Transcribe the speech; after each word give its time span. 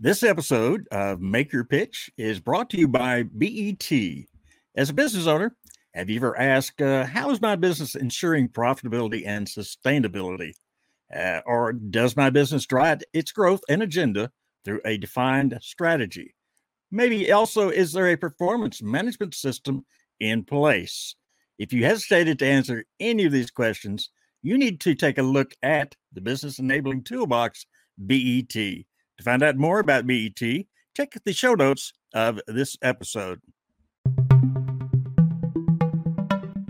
This 0.00 0.24
episode 0.24 0.88
of 0.90 1.20
Make 1.20 1.52
Your 1.52 1.62
Pitch 1.62 2.10
is 2.18 2.40
brought 2.40 2.68
to 2.70 2.76
you 2.76 2.88
by 2.88 3.22
BET. 3.22 3.88
As 4.74 4.90
a 4.90 4.92
business 4.92 5.28
owner, 5.28 5.56
have 5.94 6.10
you 6.10 6.16
ever 6.16 6.36
asked, 6.36 6.82
uh, 6.82 7.04
How 7.04 7.30
is 7.30 7.40
my 7.40 7.54
business 7.54 7.94
ensuring 7.94 8.48
profitability 8.48 9.24
and 9.24 9.46
sustainability? 9.46 10.54
Uh, 11.14 11.42
or 11.46 11.72
does 11.72 12.16
my 12.16 12.28
business 12.28 12.66
drive 12.66 13.02
its 13.12 13.30
growth 13.30 13.60
and 13.68 13.84
agenda 13.84 14.32
through 14.64 14.80
a 14.84 14.98
defined 14.98 15.56
strategy? 15.62 16.34
Maybe 16.90 17.30
also, 17.30 17.68
is 17.68 17.92
there 17.92 18.08
a 18.08 18.16
performance 18.16 18.82
management 18.82 19.32
system 19.32 19.86
in 20.18 20.42
place? 20.42 21.14
If 21.56 21.72
you 21.72 21.84
hesitated 21.84 22.40
to 22.40 22.46
answer 22.46 22.84
any 22.98 23.26
of 23.26 23.32
these 23.32 23.52
questions, 23.52 24.10
you 24.42 24.58
need 24.58 24.80
to 24.80 24.96
take 24.96 25.18
a 25.18 25.22
look 25.22 25.54
at 25.62 25.94
the 26.12 26.20
Business 26.20 26.58
Enabling 26.58 27.04
Toolbox, 27.04 27.64
BET. 27.96 28.84
To 29.18 29.24
find 29.24 29.44
out 29.44 29.56
more 29.56 29.78
about 29.78 30.06
BET, 30.08 30.40
check 30.96 31.12
the 31.24 31.32
show 31.32 31.54
notes 31.54 31.92
of 32.14 32.40
this 32.48 32.76
episode. 32.82 33.40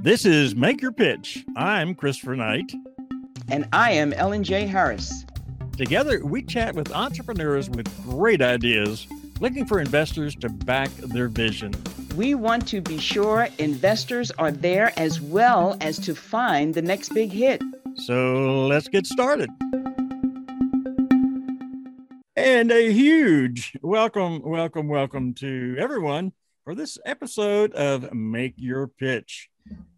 This 0.02 0.26
is 0.26 0.54
Make 0.54 0.82
Your 0.82 0.92
Pitch. 0.92 1.42
I'm 1.56 1.94
Christopher 1.94 2.36
Knight. 2.36 2.70
And 3.48 3.66
I 3.72 3.92
am 3.92 4.12
Ellen 4.12 4.44
J. 4.44 4.66
Harris. 4.66 5.24
Together, 5.78 6.22
we 6.22 6.42
chat 6.42 6.74
with 6.74 6.92
entrepreneurs 6.92 7.70
with 7.70 7.88
great 8.02 8.42
ideas 8.42 9.06
looking 9.40 9.64
for 9.64 9.80
investors 9.80 10.36
to 10.36 10.50
back 10.50 10.90
their 10.96 11.28
vision. 11.28 11.72
We 12.14 12.34
want 12.34 12.68
to 12.68 12.82
be 12.82 12.98
sure 12.98 13.48
investors 13.58 14.30
are 14.32 14.52
there 14.52 14.92
as 14.98 15.18
well 15.18 15.78
as 15.80 15.98
to 16.00 16.14
find 16.14 16.74
the 16.74 16.82
next 16.82 17.14
big 17.14 17.32
hit. 17.32 17.62
So 17.96 18.66
let's 18.66 18.88
get 18.88 19.06
started. 19.06 19.48
And 22.44 22.70
a 22.70 22.92
huge 22.92 23.72
welcome, 23.80 24.42
welcome, 24.42 24.86
welcome 24.86 25.32
to 25.36 25.76
everyone 25.78 26.30
for 26.62 26.74
this 26.74 26.98
episode 27.06 27.72
of 27.72 28.12
Make 28.12 28.52
Your 28.58 28.86
Pitch. 28.86 29.48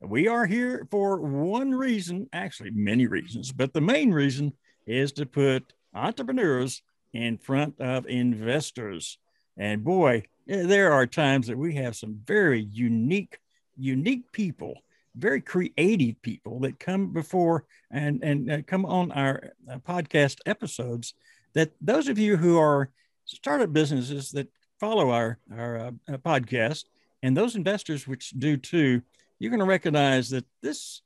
We 0.00 0.28
are 0.28 0.46
here 0.46 0.86
for 0.88 1.18
one 1.18 1.72
reason, 1.72 2.28
actually, 2.32 2.70
many 2.70 3.08
reasons, 3.08 3.50
but 3.50 3.72
the 3.72 3.80
main 3.80 4.12
reason 4.14 4.52
is 4.86 5.10
to 5.14 5.26
put 5.26 5.72
entrepreneurs 5.92 6.82
in 7.12 7.36
front 7.36 7.80
of 7.80 8.06
investors. 8.06 9.18
And 9.56 9.82
boy, 9.82 10.22
there 10.46 10.92
are 10.92 11.04
times 11.04 11.48
that 11.48 11.58
we 11.58 11.74
have 11.74 11.96
some 11.96 12.20
very 12.24 12.60
unique, 12.60 13.40
unique 13.76 14.30
people, 14.30 14.74
very 15.16 15.40
creative 15.40 16.22
people 16.22 16.60
that 16.60 16.78
come 16.78 17.12
before 17.12 17.64
and, 17.90 18.22
and 18.22 18.52
uh, 18.52 18.62
come 18.68 18.86
on 18.86 19.10
our 19.10 19.50
uh, 19.68 19.78
podcast 19.78 20.38
episodes 20.46 21.14
that 21.56 21.72
those 21.80 22.08
of 22.08 22.18
you 22.18 22.36
who 22.36 22.58
are 22.58 22.90
startup 23.24 23.72
businesses 23.72 24.30
that 24.30 24.46
follow 24.78 25.08
our, 25.08 25.38
our 25.56 25.78
uh, 25.78 25.90
uh, 26.06 26.18
podcast 26.18 26.84
and 27.22 27.34
those 27.34 27.56
investors 27.56 28.06
which 28.06 28.30
do 28.38 28.58
too, 28.58 29.00
you're 29.38 29.50
going 29.50 29.60
to 29.60 29.66
recognize 29.66 30.28
that 30.28 30.44
this 30.60 31.00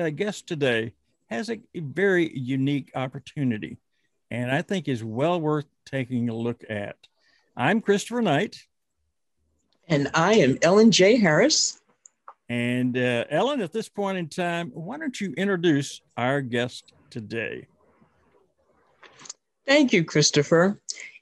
uh, 0.00 0.08
guest 0.08 0.46
today 0.46 0.94
has 1.28 1.50
a, 1.50 1.60
a 1.74 1.80
very 1.80 2.34
unique 2.34 2.90
opportunity 2.94 3.76
and 4.30 4.50
I 4.50 4.62
think 4.62 4.88
is 4.88 5.04
well 5.04 5.38
worth 5.38 5.66
taking 5.84 6.30
a 6.30 6.34
look 6.34 6.64
at. 6.70 6.96
I'm 7.54 7.82
Christopher 7.82 8.22
Knight. 8.22 8.64
And 9.88 10.10
I 10.14 10.36
am 10.36 10.56
Ellen 10.62 10.90
J. 10.90 11.16
Harris. 11.16 11.82
And 12.48 12.96
uh, 12.96 13.24
Ellen, 13.28 13.60
at 13.60 13.74
this 13.74 13.90
point 13.90 14.16
in 14.16 14.30
time, 14.30 14.70
why 14.72 14.96
don't 14.96 15.20
you 15.20 15.34
introduce 15.36 16.00
our 16.16 16.40
guest 16.40 16.94
today? 17.10 17.66
Thank 19.66 19.92
you, 19.92 20.04
Christopher. 20.04 20.80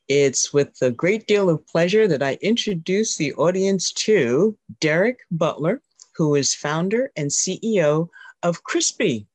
It's 0.09 0.53
with 0.53 0.75
a 0.81 0.91
great 0.91 1.27
deal 1.27 1.51
of 1.51 1.67
pleasure 1.67 2.09
that 2.09 2.23
I 2.23 2.39
introduce 2.41 3.17
the 3.17 3.35
audience 3.35 3.93
to 3.93 4.57
Derek 4.81 5.19
Butler, 5.31 5.83
who 6.17 6.35
is 6.35 6.55
founder 6.55 7.13
and 7.17 7.31
CEO 7.31 8.09
of 8.43 8.63
Crispy. 8.65 9.27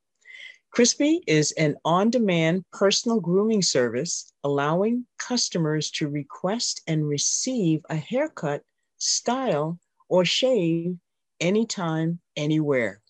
Crispy 0.72 1.24
is 1.28 1.52
an 1.54 1.78
on 1.86 2.10
demand 2.10 2.66
personal 2.74 3.20
grooming 3.20 3.62
service 3.62 4.34
allowing 4.44 5.06
customers 5.20 5.92
to 5.92 6.10
request 6.10 6.82
and 6.88 7.08
receive 7.08 7.86
a 7.92 7.96
haircut, 7.96 8.64
style, 8.98 9.80
or 10.10 10.26
shave 10.26 10.98
anytime, 11.40 12.20
anywhere. 12.36 13.02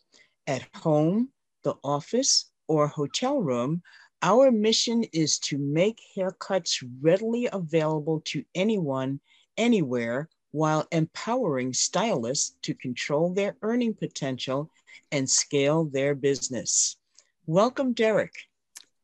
At 0.45 0.67
home, 0.75 1.29
the 1.63 1.75
office, 1.85 2.51
or 2.67 2.88
hotel 2.88 3.39
room, 3.39 3.81
our 4.25 4.52
mission 4.52 5.03
is 5.13 5.38
to 5.38 5.59
make 5.59 6.02
haircuts 6.18 6.84
readily 7.00 7.47
available 7.53 8.22
to 8.25 8.44
anyone, 8.56 9.19
anywhere, 9.56 10.30
while 10.50 10.88
empowering 10.91 11.72
stylists 11.72 12.56
to 12.64 12.74
control 12.74 13.34
their 13.35 13.56
earning 13.62 13.94
potential 13.94 14.72
and 15.12 15.30
scale 15.30 15.85
their 15.85 16.16
business. 16.16 16.97
Welcome, 17.46 17.94
Derek. 17.94 18.34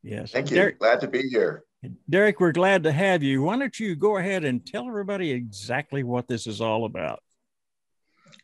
Yes. 0.02 0.32
Thank 0.32 0.50
you. 0.50 0.56
Derek, 0.56 0.80
glad 0.80 1.00
to 1.02 1.06
be 1.06 1.22
here. 1.28 1.62
Derek, 2.10 2.40
we're 2.40 2.50
glad 2.50 2.82
to 2.82 2.90
have 2.90 3.22
you. 3.22 3.42
Why 3.42 3.56
don't 3.56 3.78
you 3.78 3.94
go 3.94 4.16
ahead 4.16 4.42
and 4.42 4.66
tell 4.66 4.88
everybody 4.88 5.30
exactly 5.30 6.02
what 6.02 6.26
this 6.26 6.48
is 6.48 6.60
all 6.60 6.84
about? 6.84 7.22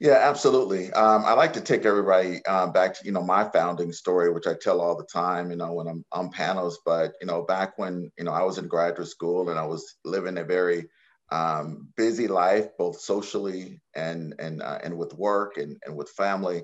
Yeah, 0.00 0.18
absolutely. 0.22 0.92
Um, 0.92 1.24
I 1.24 1.32
like 1.32 1.52
to 1.54 1.60
take 1.60 1.84
everybody 1.84 2.40
uh, 2.46 2.66
back 2.68 2.94
to 2.94 3.04
you 3.04 3.12
know 3.12 3.22
my 3.22 3.44
founding 3.50 3.92
story, 3.92 4.32
which 4.32 4.46
I 4.46 4.54
tell 4.54 4.80
all 4.80 4.96
the 4.96 5.06
time. 5.12 5.50
You 5.50 5.56
know 5.56 5.72
when 5.72 5.86
I'm 5.88 6.04
on 6.12 6.30
panels, 6.30 6.78
but 6.84 7.14
you 7.20 7.26
know 7.26 7.42
back 7.42 7.78
when 7.78 8.10
you 8.18 8.24
know 8.24 8.32
I 8.32 8.42
was 8.42 8.58
in 8.58 8.68
graduate 8.68 9.08
school 9.08 9.50
and 9.50 9.58
I 9.58 9.64
was 9.66 9.96
living 10.04 10.38
a 10.38 10.44
very 10.44 10.86
um, 11.30 11.88
busy 11.96 12.28
life, 12.28 12.68
both 12.78 13.00
socially 13.00 13.80
and 13.94 14.34
and 14.38 14.62
uh, 14.62 14.78
and 14.82 14.96
with 14.96 15.14
work 15.14 15.56
and 15.56 15.76
and 15.84 15.96
with 15.96 16.10
family, 16.10 16.62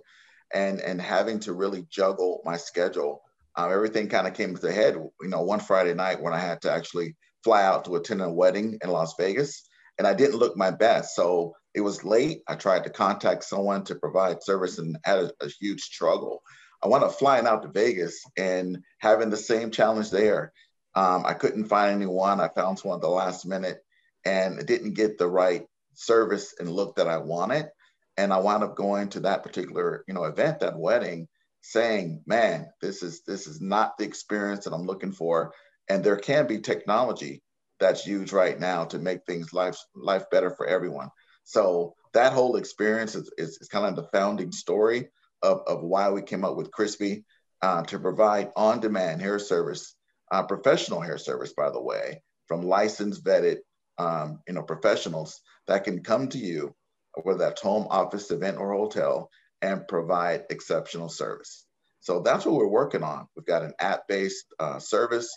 and 0.53 0.81
and 0.81 1.01
having 1.01 1.41
to 1.41 1.53
really 1.53 1.87
juggle 1.91 2.41
my 2.45 2.57
schedule. 2.57 3.23
Um, 3.57 3.73
everything 3.73 4.09
kind 4.09 4.27
of 4.27 4.35
came 4.35 4.57
to 4.57 4.67
a 4.69 4.73
head. 4.73 4.95
You 4.95 5.29
know, 5.29 5.43
one 5.43 5.61
Friday 5.61 5.95
night 5.95 6.21
when 6.21 6.33
I 6.33 6.39
had 6.39 6.63
to 6.63 6.73
actually 6.73 7.17
fly 7.45 7.63
out 7.63 7.85
to 7.85 7.97
attend 7.97 8.23
a 8.23 8.31
wedding 8.31 8.79
in 8.83 8.91
Las 8.91 9.15
Vegas, 9.19 9.69
and 9.99 10.07
I 10.07 10.15
didn't 10.15 10.39
look 10.39 10.57
my 10.57 10.71
best. 10.71 11.15
So 11.15 11.55
it 11.75 11.81
was 11.81 12.05
late. 12.05 12.43
I 12.47 12.55
tried 12.55 12.85
to 12.85 12.91
contact 12.91 13.45
someone 13.45 13.85
to 13.85 13.97
provide 13.97 14.43
service 14.43 14.79
and 14.79 14.97
had 15.05 15.19
a, 15.19 15.33
a 15.41 15.49
huge 15.49 15.83
struggle. 15.83 16.43
I 16.83 16.89
wound 16.89 17.05
up 17.05 17.15
flying 17.15 17.47
out 17.47 17.63
to 17.63 17.69
Vegas 17.69 18.23
and 18.37 18.79
having 18.99 19.31
the 19.31 19.37
same 19.37 19.71
challenge 19.71 20.11
there. 20.11 20.53
Um, 20.95 21.25
I 21.27 21.35
couldn't 21.35 21.65
find 21.65 21.93
anyone. 21.95 22.41
I 22.41 22.49
found 22.49 22.79
someone 22.79 22.99
at 22.99 23.03
the 23.03 23.09
last 23.09 23.45
minute 23.47 23.83
and 24.25 24.65
didn't 24.67 24.95
get 24.95 25.19
the 25.19 25.27
right 25.27 25.67
service 25.95 26.55
and 26.59 26.71
look 26.71 26.97
that 26.97 27.09
I 27.09 27.19
wanted. 27.19 27.69
And 28.17 28.33
I 28.33 28.39
wound 28.39 28.63
up 28.63 28.77
going 28.77 29.09
to 29.11 29.21
that 29.21 29.43
particular, 29.43 30.05
you 30.07 30.15
know, 30.15 30.25
event, 30.25 30.61
that 30.61 30.79
wedding, 30.79 31.27
saying, 31.63 32.23
"Man, 32.27 32.71
this 32.81 33.03
is 33.03 33.23
this 33.23 33.49
is 33.49 33.61
not 33.61 33.99
the 33.99 34.05
experience 34.05 34.65
that 34.65 34.73
I'm 34.73 34.87
looking 34.87 35.11
for." 35.11 35.53
And 35.89 36.05
there 36.05 36.17
can 36.17 36.47
be 36.47 36.61
technology 36.61 37.43
that's 37.81 38.07
used 38.07 38.33
right 38.33 38.59
now 38.59 38.85
to 38.85 38.99
make 38.99 39.27
things 39.27 39.53
life 39.53 39.77
life 39.97 40.31
better 40.31 40.51
for 40.51 40.67
everyone. 40.67 41.11
So 41.45 41.95
that 42.15 42.33
whole 42.33 42.57
experience 42.57 43.15
is, 43.15 43.31
is, 43.39 43.59
is 43.61 43.69
kind 43.69 43.87
of 43.87 43.97
the 43.97 44.09
founding 44.13 44.53
story 44.53 45.09
of, 45.43 45.63
of 45.67 45.83
why 45.83 46.11
we 46.11 46.23
came 46.23 46.45
up 46.45 46.57
with 46.57 46.71
Crispy 46.71 47.25
uh, 47.63 47.83
to 47.85 47.99
provide 47.99 48.53
on-demand 48.57 49.21
hair 49.21 49.39
service, 49.39 49.95
uh, 50.33 50.43
professional 50.43 51.01
hair 51.01 51.19
service, 51.19 51.53
by 51.53 51.71
the 51.71 51.83
way, 51.83 52.23
from 52.47 52.63
licensed, 52.63 53.25
vetted, 53.25 53.59
um, 53.99 54.41
you 54.49 54.55
know, 54.55 54.63
professionals 54.63 55.41
that 55.67 55.85
can 55.85 56.03
come 56.03 56.29
to 56.29 56.39
you, 56.39 56.75
whether 57.23 57.39
that's 57.39 57.63
home, 57.63 57.87
office, 57.91 58.31
event, 58.31 58.59
or 58.59 58.73
hotel, 58.73 59.31
and 59.63 59.87
provide 59.89 60.45
exceptional 60.51 61.09
service. 61.09 61.67
So 62.01 62.21
that's 62.21 62.45
what 62.45 62.55
we're 62.57 62.67
working 62.67 63.03
on. 63.03 63.29
We've 63.35 63.47
got 63.47 63.63
an 63.63 63.73
app-based 63.79 64.47
uh, 64.59 64.79
service. 64.79 65.31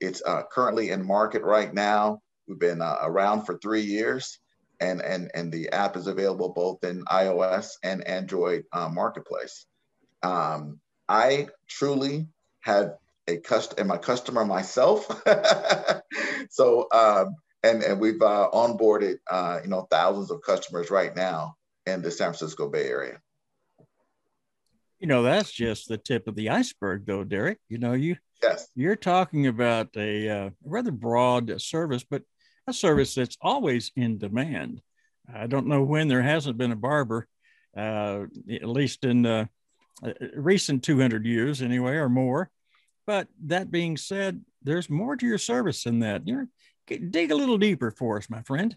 It's 0.00 0.22
uh, 0.24 0.42
currently 0.52 0.90
in 0.90 1.04
market 1.04 1.42
right 1.42 1.72
now. 1.72 2.20
We've 2.46 2.58
been 2.58 2.82
uh, 2.82 2.98
around 3.02 3.44
for 3.44 3.58
three 3.58 3.82
years 3.82 4.38
and 4.82 5.00
and 5.00 5.30
and 5.34 5.52
the 5.52 5.70
app 5.70 5.96
is 5.96 6.06
available 6.06 6.50
both 6.50 6.82
in 6.84 7.04
iOS 7.04 7.74
and 7.82 8.06
Android 8.06 8.64
uh, 8.72 8.88
marketplace. 8.88 9.66
Um, 10.22 10.80
I 11.08 11.48
truly 11.68 12.26
have 12.60 12.96
a 13.28 13.38
cust 13.38 13.78
am 13.78 13.90
a 13.90 13.98
customer 13.98 14.44
myself, 14.44 15.06
so 16.50 16.88
um, 16.92 17.36
and 17.62 17.82
and 17.82 18.00
we've 18.00 18.20
uh, 18.20 18.48
onboarded 18.52 19.18
uh, 19.30 19.60
you 19.62 19.70
know 19.70 19.86
thousands 19.90 20.30
of 20.30 20.42
customers 20.42 20.90
right 20.90 21.14
now 21.14 21.56
in 21.86 22.02
the 22.02 22.10
San 22.10 22.32
Francisco 22.32 22.68
Bay 22.68 22.88
Area. 22.88 23.20
You 24.98 25.06
know 25.06 25.22
that's 25.22 25.52
just 25.52 25.88
the 25.88 25.98
tip 25.98 26.26
of 26.26 26.34
the 26.34 26.50
iceberg, 26.50 27.06
though, 27.06 27.24
Derek. 27.24 27.58
You 27.68 27.78
know 27.78 27.92
you 27.92 28.16
yes. 28.42 28.68
you're 28.74 28.96
talking 28.96 29.46
about 29.46 29.88
a 29.96 30.28
uh, 30.28 30.50
rather 30.64 30.92
broad 30.92 31.60
service, 31.60 32.04
but 32.08 32.22
a 32.66 32.72
service 32.72 33.14
that's 33.14 33.36
always 33.40 33.90
in 33.96 34.18
demand. 34.18 34.80
I 35.32 35.46
don't 35.46 35.66
know 35.66 35.82
when 35.82 36.08
there 36.08 36.22
hasn't 36.22 36.58
been 36.58 36.72
a 36.72 36.76
barber, 36.76 37.26
uh, 37.76 38.24
at 38.50 38.68
least 38.68 39.04
in 39.04 39.22
the 39.22 39.48
uh, 40.04 40.12
recent 40.36 40.82
200 40.82 41.24
years 41.24 41.62
anyway, 41.62 41.94
or 41.94 42.08
more. 42.08 42.50
But 43.06 43.28
that 43.46 43.70
being 43.70 43.96
said, 43.96 44.40
there's 44.62 44.90
more 44.90 45.16
to 45.16 45.26
your 45.26 45.38
service 45.38 45.84
than 45.84 46.00
that. 46.00 46.26
You're 46.26 46.48
dig 46.86 47.30
a 47.30 47.34
little 47.36 47.58
deeper 47.58 47.90
for 47.90 48.18
us, 48.18 48.28
my 48.28 48.42
friend. 48.42 48.76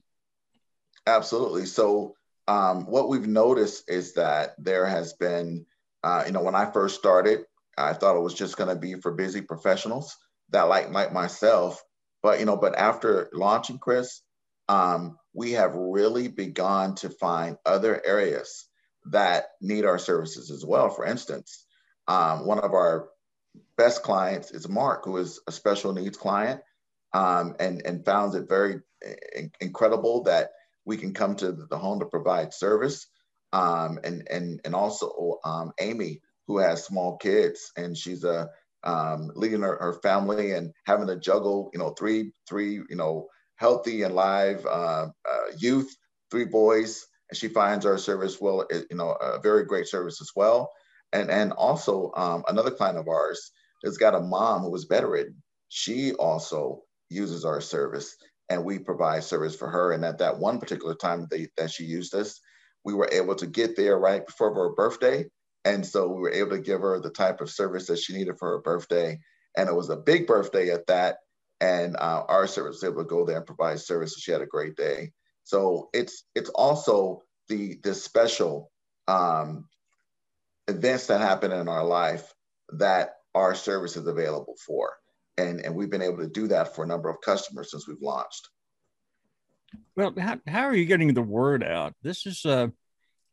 Absolutely. 1.08 1.66
So, 1.66 2.16
um, 2.48 2.86
what 2.86 3.10
we've 3.10 3.28
noticed 3.28 3.90
is 3.90 4.14
that 4.14 4.54
there 4.60 4.86
has 4.86 5.14
been, 5.14 5.66
uh, 6.04 6.24
you 6.26 6.32
know, 6.32 6.44
when 6.44 6.56
I 6.56 6.70
first 6.70 6.98
started, 6.98 7.46
I 7.78 7.94
thought 7.94 8.16
it 8.16 8.22
was 8.22 8.36
just 8.36 8.58
going 8.58 8.70
to 8.70 8.76
be 8.76 8.96
for 8.96 9.12
busy 9.12 9.42
professionals 9.42 10.16
that 10.50 10.64
like 10.64 10.92
like 10.92 11.12
myself. 11.12 11.82
But 12.26 12.40
you 12.40 12.48
know, 12.48 12.58
but 12.58 12.76
after 12.76 13.30
launching 13.34 13.78
Chris, 13.78 14.24
um, 14.68 15.20
we 15.32 15.52
have 15.52 15.76
really 15.76 16.28
begun 16.28 16.96
to 16.96 17.12
find 17.12 17.58
other 17.64 18.02
areas 18.04 18.66
that 19.12 19.50
need 19.62 19.86
our 19.86 20.00
services 20.00 20.50
as 20.50 20.66
well. 20.66 20.90
For 20.90 21.06
instance, 21.06 21.68
um, 22.08 22.48
one 22.48 22.58
of 22.58 22.74
our 22.74 23.10
best 23.78 24.02
clients 24.02 24.50
is 24.50 24.68
Mark, 24.68 25.06
who 25.06 25.18
is 25.18 25.40
a 25.48 25.52
special 25.52 25.94
needs 25.94 26.18
client, 26.18 26.62
um, 27.14 27.58
and 27.60 27.84
and 27.86 28.04
found 28.04 28.34
it 28.34 28.50
very 28.50 28.80
incredible 29.62 30.24
that 30.24 30.50
we 30.84 30.98
can 30.98 31.14
come 31.14 31.36
to 31.36 31.52
the 31.52 31.78
home 31.78 32.00
to 32.00 32.08
provide 32.08 32.56
service. 32.56 33.06
Um, 33.54 34.00
and 34.04 34.28
and 34.32 34.62
and 34.66 34.74
also 34.74 35.38
um, 35.46 35.74
Amy, 35.80 36.22
who 36.48 36.58
has 36.58 36.86
small 36.86 37.18
kids, 37.18 37.72
and 37.78 37.96
she's 37.96 38.24
a 38.24 38.50
um, 38.86 39.32
leading 39.36 39.62
her, 39.62 40.00
family 40.02 40.52
and 40.52 40.72
having 40.86 41.08
to 41.08 41.20
juggle, 41.20 41.70
you 41.74 41.80
know, 41.80 41.90
three 41.92 42.32
three 42.48 42.74
you 42.90 42.96
know 42.96 43.28
healthy 43.58 44.04
and 44.04 44.16
live 44.16 44.66
uh, 44.66 45.08
uh, 45.30 45.46
youth, 45.58 45.96
three 46.30 46.46
boys, 46.46 47.06
and 47.30 47.38
she 47.38 47.48
finds 47.48 47.86
our 47.86 47.98
service 47.98 48.40
well, 48.40 48.66
you 48.72 48.98
know, 48.98 49.12
a 49.12 49.40
very 49.40 49.66
great 49.66 49.88
service 49.88 50.22
as 50.22 50.32
well. 50.36 50.72
And 51.14 51.30
and 51.32 51.52
also 51.54 52.12
um, 52.16 52.44
another 52.48 52.72
client 52.72 52.98
of 52.98 53.08
ours 53.08 53.52
has 53.84 53.98
got 53.98 54.16
a 54.16 54.20
mom 54.22 54.62
who 54.62 54.72
was 54.72 54.86
bedridden. 54.86 55.42
She 55.70 56.14
also 56.14 56.82
uses 57.10 57.46
our 57.46 57.62
service, 57.62 58.16
and 58.50 58.64
we 58.64 58.80
provide 58.80 59.24
service 59.24 59.56
for 59.56 59.70
her. 59.70 59.94
And 59.94 60.04
at 60.04 60.18
that 60.20 60.38
one 60.38 60.60
particular 60.60 60.96
time 60.96 61.28
that, 61.32 61.48
that 61.58 61.72
she 61.72 61.86
used 61.86 62.14
us, 62.16 62.40
we 62.84 62.94
were 62.94 63.10
able 63.12 63.36
to 63.36 63.48
get 63.48 63.76
there 63.76 63.98
right 63.98 64.26
before 64.26 64.54
her 64.54 64.70
birthday. 64.76 65.26
And 65.66 65.86
so 65.86 66.08
we 66.08 66.22
were 66.22 66.32
able 66.32 66.52
to 66.52 66.60
give 66.60 66.82
her 66.82 67.00
the 67.00 67.10
type 67.10 67.42
of 67.42 67.50
service 67.50 67.88
that 67.88 68.00
she 68.00 68.14
needed 68.14 68.38
for 68.38 68.52
her 68.52 68.62
birthday. 68.62 69.20
And 69.58 69.68
it 69.68 69.76
was 69.76 69.90
a 69.90 69.98
big 69.98 70.28
birthday 70.28 70.70
at 70.70 70.88
that. 70.88 71.18
And 71.60 71.96
uh, 71.98 72.24
our 72.28 72.48
service 72.48 72.82
was 72.82 72.84
able 72.84 73.04
to 73.04 73.10
go 73.10 73.26
there 73.26 73.38
and 73.38 73.46
provide 73.46 73.80
service. 73.80 74.14
So 74.14 74.20
she 74.20 74.32
had 74.32 74.42
a 74.42 74.46
great 74.46 74.76
day. 74.76 75.12
So 75.44 75.90
it's 75.94 76.24
it's 76.36 76.50
also 76.50 77.24
the 77.50 77.80
the 77.84 77.94
special 77.94 78.72
um, 79.08 79.68
events 80.68 81.08
that 81.08 81.22
happen 81.22 81.52
in 81.52 81.68
our 81.68 81.86
life 81.86 82.34
that 82.78 83.16
our 83.34 83.56
service 83.56 83.98
is 83.98 84.08
available 84.08 84.56
for. 84.66 84.94
And, 85.38 85.62
and 85.62 85.76
we've 85.76 85.90
been 85.90 86.02
able 86.02 86.20
to 86.20 86.28
do 86.28 86.48
that 86.48 86.76
for 86.76 86.84
a 86.84 86.88
number 86.88 87.10
of 87.10 87.18
customers 87.22 87.72
since 87.72 87.88
we've 87.88 88.02
launched. 88.02 88.50
Well, 89.96 90.14
how, 90.18 90.40
how 90.48 90.64
are 90.64 90.76
you 90.76 90.86
getting 90.86 91.14
the 91.14 91.22
word 91.22 91.64
out? 91.64 91.94
This 92.02 92.26
is, 92.26 92.46
uh, 92.46 92.68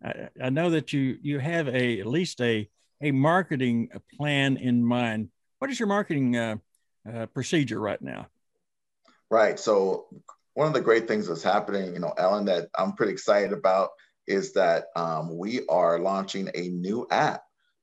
I, 0.05 0.29
I 0.43 0.51
know 0.51 0.71
that 0.71 0.93
you 0.93 1.19
you 1.23 1.39
have 1.39 1.69
a 1.69 2.01
at 2.01 2.07
least 2.07 2.41
a 2.41 2.69
a 3.01 3.11
marketing 3.11 3.91
plan 4.17 4.57
in 4.57 4.85
mind. 4.85 5.31
What 5.59 5.71
is 5.71 5.79
your 5.79 5.89
marketing 5.89 6.37
uh, 6.37 6.57
uh, 7.11 7.27
procedure 7.27 7.81
right 7.81 8.01
now? 8.01 8.29
Right. 9.31 9.59
So 9.59 10.07
one 10.55 10.69
of 10.69 10.75
the 10.75 10.81
great 10.81 11.09
things 11.09 11.27
that's 11.27 11.43
happening, 11.43 11.95
you 11.95 12.01
know, 12.01 12.13
Ellen, 12.17 12.45
that 12.47 12.69
I'm 12.77 12.93
pretty 12.93 13.13
excited 13.13 13.53
about 13.53 13.91
is 14.27 14.53
that 14.53 14.87
um, 14.95 15.37
we 15.37 15.67
are 15.67 15.99
launching 15.99 16.49
a 16.55 16.69
new 16.69 17.07
app 17.11 17.43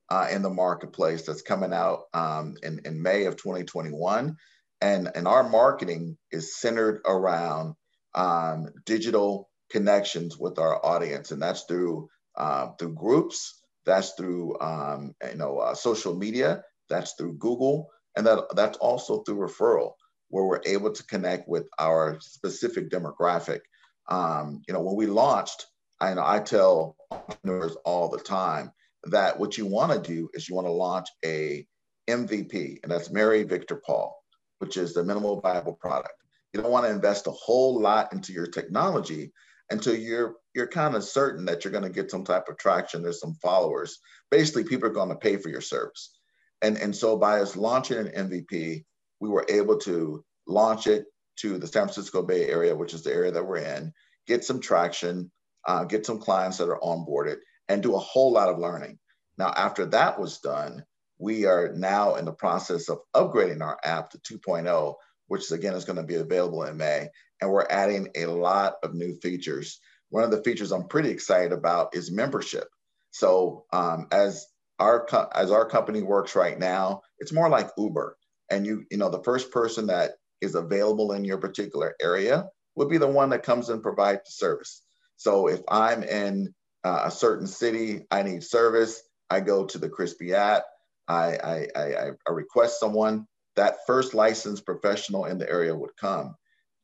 uh, 0.10 0.27
in 0.31 0.42
the 0.42 0.50
marketplace 0.50 1.24
that's 1.24 1.42
coming 1.42 1.74
out 1.74 2.04
um, 2.13 2.56
in, 2.63 2.80
in 2.86 3.01
May 3.01 3.25
of 3.25 3.36
2021. 3.36 4.38
And, 4.81 5.10
and 5.13 5.27
our 5.27 5.48
marketing 5.48 6.18
is 6.31 6.57
centered 6.57 7.01
around 7.06 7.75
um, 8.15 8.69
digital 8.86 9.49
connections 9.69 10.38
with 10.38 10.60
our 10.60 10.83
audience. 10.86 11.31
And 11.31 11.42
that's 11.42 11.63
through, 11.63 12.10
uh, 12.36 12.71
through 12.77 12.95
groups, 12.95 13.62
that's 13.86 14.13
through 14.13 14.60
um, 14.60 15.16
you 15.30 15.38
know, 15.38 15.60
uh, 15.60 15.74
social 15.74 16.16
media, 16.16 16.63
that's 16.89 17.13
through 17.13 17.38
Google, 17.38 17.89
and 18.16 18.25
that, 18.25 18.56
that's 18.56 18.77
also 18.77 19.24
through 19.24 19.48
referral, 19.48 19.94
where 20.30 20.45
we're 20.45 20.62
able 20.66 20.92
to 20.92 21.04
connect 21.06 21.48
with 21.48 21.68
our 21.80 22.19
specific 22.19 22.89
demographic. 22.89 23.62
Um, 24.10 24.62
you 24.68 24.74
know, 24.74 24.81
when 24.81 24.95
we 24.95 25.06
launched, 25.06 25.66
I 26.01 26.13
know 26.13 26.24
I 26.25 26.39
tell 26.39 26.95
entrepreneurs 27.12 27.75
all 27.86 28.10
the 28.10 28.19
time 28.19 28.72
that 29.06 29.39
what 29.39 29.57
you 29.57 29.65
want 29.65 29.92
to 29.92 30.13
do 30.13 30.30
is 30.33 30.48
you 30.48 30.56
want 30.56 30.68
to 30.68 30.72
launch 30.72 31.07
a 31.25 31.65
MVP, 32.10 32.80
and 32.83 32.92
that's 32.92 33.12
Mary 33.12 33.44
Victor 33.44 33.81
Paul, 33.86 34.15
which 34.60 34.77
is 34.77 34.94
the 34.94 35.04
minimal 35.04 35.39
viable 35.39 35.74
product. 35.74 36.13
You 36.54 36.62
don't 36.62 36.72
want 36.72 36.86
to 36.86 36.92
invest 36.92 37.27
a 37.27 37.31
whole 37.31 37.80
lot 37.80 38.12
into 38.13 38.33
your 38.33 38.48
technology 38.48 39.31
until 39.71 39.95
you're 39.95 40.36
you're 40.54 40.68
kind 40.68 40.95
of 40.95 41.04
certain 41.04 41.45
that 41.45 41.63
you're 41.63 41.71
going 41.71 41.83
to 41.83 41.89
get 41.89 42.12
some 42.12 42.24
type 42.24 42.48
of 42.50 42.57
traction. 42.57 43.01
There's 43.01 43.21
some 43.21 43.36
followers. 43.36 44.00
Basically, 44.31 44.63
people 44.63 44.89
are 44.89 44.94
going 44.94 45.10
to 45.10 45.16
pay 45.16 45.38
for 45.38 45.50
your 45.50 45.62
service. 45.62 46.18
And, 46.62 46.77
and 46.77 46.95
so 46.95 47.18
by 47.18 47.39
us 47.39 47.56
launching 47.56 47.98
an 47.98 48.30
MVP, 48.30 48.83
we 49.19 49.30
were 49.30 49.45
able 49.48 49.77
to 49.80 50.24
launch 50.48 50.88
it 50.88 51.06
to 51.38 51.57
the 51.57 51.68
San 51.68 51.83
Francisco 51.83 52.21
Bay 52.21 52.50
Area, 52.50 52.75
which 52.75 52.94
is 52.94 53.04
the 53.04 53.13
area 53.13 53.31
that 53.31 53.45
we're 53.45 53.57
in, 53.57 53.94
get 54.27 54.44
some 54.44 54.60
traction, 54.60 55.31
uh, 55.68 55.86
get 55.86 56.06
some 56.06 56.19
clients 56.19 56.57
that 56.57 56.69
are 56.69 56.80
onboarded, 56.80 57.38
and 57.69 57.81
do 57.81 57.95
a 57.95 58.00
whole 58.00 58.31
lot 58.31 58.50
of 58.50 58.60
learning. 58.60 59.00
Now, 59.38 59.54
after 59.56 59.86
that 59.88 60.19
was 60.19 60.39
done, 60.39 60.83
we 61.18 61.45
are 61.45 61.72
now 61.74 62.15
in 62.15 62.25
the 62.25 62.33
process 62.33 62.89
of 62.89 63.00
upgrading 63.15 63.62
our 63.62 63.77
app 63.83 64.10
to 64.12 64.39
2.0, 64.39 64.95
which 65.30 65.50
again 65.52 65.74
is 65.74 65.86
going 65.86 65.96
to 65.96 66.04
be 66.04 66.16
available 66.16 66.64
in 66.64 66.76
May. 66.76 67.08
And 67.40 67.50
we're 67.50 67.68
adding 67.70 68.10
a 68.16 68.26
lot 68.26 68.76
of 68.84 68.94
new 68.94 69.16
features. 69.16 69.80
One 70.10 70.24
of 70.24 70.31
the 70.31 70.44
features 70.44 70.72
I'm 70.72 70.88
pretty 70.88 71.10
excited 71.10 71.54
about 71.54 71.96
is 71.96 72.12
membership. 72.12 72.68
So 73.12 73.66
um, 73.72 74.08
as 74.12 74.46
our 74.80 75.08
as 75.34 75.52
our 75.52 75.66
company 75.66 76.02
works 76.02 76.36
right 76.36 76.60
now, 76.60 77.02
it's 77.20 77.34
more 77.34 77.50
like 77.50 77.70
Uber. 77.78 78.18
And 78.52 78.66
you 78.66 78.84
you 78.92 78.98
know 78.98 79.10
the 79.10 79.24
first 79.24 79.52
person 79.52 79.88
that 79.88 80.12
is 80.42 80.56
available 80.56 81.14
in 81.14 81.24
your 81.24 81.38
particular 81.38 81.96
area 82.02 82.50
would 82.75 82.90
be 82.90 82.98
the 82.98 83.08
one 83.08 83.30
that 83.30 83.44
comes 83.44 83.70
and 83.70 83.84
provides 83.84 84.22
the 84.25 84.32
service. 84.32 84.82
So 85.18 85.48
if 85.48 85.62
I'm 85.68 86.04
in 86.04 86.54
uh, 86.84 87.04
a 87.06 87.12
certain 87.12 87.46
city, 87.48 88.06
I 88.10 88.24
need 88.24 88.44
service, 88.44 89.02
I 89.30 89.42
go 89.42 89.66
to 89.66 89.78
the 89.78 89.90
Crispy 89.90 90.34
app, 90.34 90.64
I, 91.08 91.38
I, 91.44 91.68
I, 91.75 92.10
I 92.28 92.32
request 92.32 92.80
someone, 92.80 93.28
that 93.60 93.86
first 93.86 94.14
licensed 94.14 94.66
professional 94.66 95.26
in 95.26 95.38
the 95.38 95.50
area 95.50 95.76
would 95.76 95.96
come. 96.00 96.34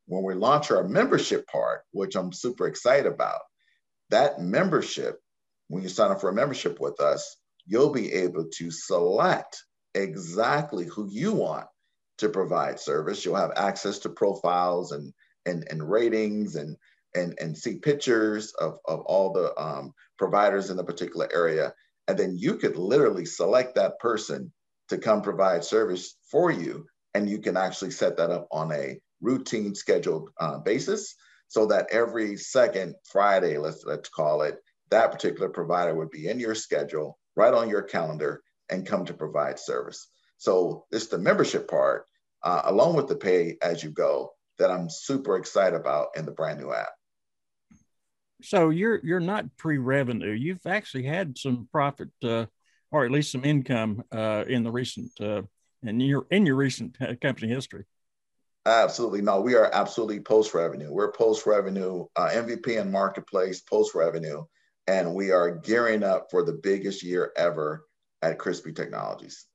When 0.08 0.24
we 0.24 0.34
launch 0.34 0.72
our 0.72 0.84
membership 0.84 1.48
part, 1.48 1.84
which 1.92 2.16
I'm 2.16 2.34
super 2.34 2.68
excited 2.68 3.10
about, 3.10 3.40
that 4.10 4.42
membership, 4.42 5.22
when 5.70 5.84
you 5.84 5.90
sign 5.90 6.12
up 6.12 6.20
for 6.20 6.30
a 6.30 6.34
membership 6.34 6.82
with 6.82 7.00
us, 7.00 7.38
you'll 7.66 7.94
be 7.94 8.12
able 8.12 8.50
to 8.58 8.72
select 8.72 9.64
exactly 9.94 10.86
who 10.86 11.08
you 11.10 11.32
want 11.32 11.66
to 12.18 12.28
provide 12.28 12.78
service. 12.78 13.24
You'll 13.24 13.36
have 13.36 13.54
access 13.56 14.00
to 14.00 14.10
profiles 14.10 14.92
and 14.92 15.14
and, 15.46 15.66
and 15.70 15.90
ratings 15.90 16.58
and 16.58 16.76
and, 17.16 17.38
and 17.40 17.58
see 17.58 17.78
pictures 17.80 18.52
of, 18.60 18.80
of 18.84 19.00
all 19.02 19.32
the 19.32 19.58
um, 19.58 19.94
providers 20.18 20.70
in 20.70 20.76
the 20.76 20.84
particular 20.84 21.30
area. 21.34 21.74
And 22.10 22.20
then 22.20 22.36
you 22.38 22.58
could 22.58 22.76
literally 22.76 23.26
select 23.26 23.76
that 23.76 23.98
person 24.00 24.52
to 24.90 24.98
come 24.98 25.22
provide 25.22 25.64
service 25.64 26.16
for 26.30 26.52
you. 26.52 26.86
And 27.14 27.30
you 27.30 27.40
can 27.40 27.58
actually 27.58 27.92
set 27.92 28.18
that 28.18 28.30
up 28.30 28.48
on 28.52 28.72
a 28.72 29.00
routine 29.22 29.74
scheduled 29.74 30.30
uh, 30.40 30.60
basis 30.60 31.16
so 31.48 31.66
that 31.68 31.88
every 31.92 32.38
second 32.38 32.96
Friday, 33.12 33.58
let's, 33.58 33.84
let's 33.86 34.10
call 34.10 34.42
it, 34.42 34.58
that 34.92 35.12
particular 35.12 35.50
provider 35.50 35.96
would 35.96 36.12
be 36.12 36.28
in 36.28 36.40
your 36.40 36.56
schedule, 36.56 37.18
right 37.36 37.54
on 37.54 37.70
your 37.70 37.82
calendar, 37.82 38.42
and 38.70 38.86
come 38.86 39.06
to 39.06 39.14
provide 39.14 39.60
service. 39.60 40.08
So 40.38 40.86
it's 40.92 41.08
the 41.08 41.18
membership 41.18 41.70
part, 41.70 42.06
uh, 42.44 42.64
along 42.66 42.96
with 42.96 43.08
the 43.08 43.16
pay 43.16 43.58
as 43.62 43.84
you 43.84 43.92
go, 43.92 44.34
that 44.58 44.72
I'm 44.72 44.90
super 44.90 45.38
excited 45.38 45.76
about 45.76 46.10
in 46.16 46.26
the 46.26 46.32
brand 46.32 46.60
new 46.60 46.74
app. 46.74 46.90
So 48.42 48.70
you're 48.70 49.00
you're 49.04 49.20
not 49.20 49.46
pre-revenue. 49.58 50.32
You've 50.32 50.66
actually 50.66 51.04
had 51.04 51.38
some 51.38 51.68
profit, 51.72 52.10
uh, 52.24 52.46
or 52.96 53.04
at 53.04 53.12
least 53.12 53.32
some 53.32 53.44
income 53.44 54.02
uh, 54.12 54.46
in 54.48 54.64
the 54.64 54.72
recent 54.72 55.12
uh, 55.20 55.42
in 55.84 56.00
your 56.00 56.26
in 56.32 56.46
your 56.46 56.56
recent 56.56 56.98
company 57.22 57.50
history. 57.50 57.84
Absolutely 58.66 59.22
no. 59.22 59.42
We 59.42 59.56
are 59.56 59.70
absolutely 59.74 60.22
post-revenue. 60.22 60.92
We're 60.92 61.12
post-revenue 61.12 62.06
uh, 62.16 62.30
MVP 62.30 62.80
and 62.80 62.92
marketplace 62.92 63.62
post-revenue, 63.62 64.44
and 64.88 65.14
we 65.14 65.32
are 65.32 65.58
gearing 65.58 66.04
up 66.04 66.28
for 66.32 66.44
the 66.44 66.54
biggest 66.54 67.04
year 67.04 67.32
ever 67.38 67.86
at 68.22 68.40
Crispy 68.40 68.72
Technologies. 68.72 69.46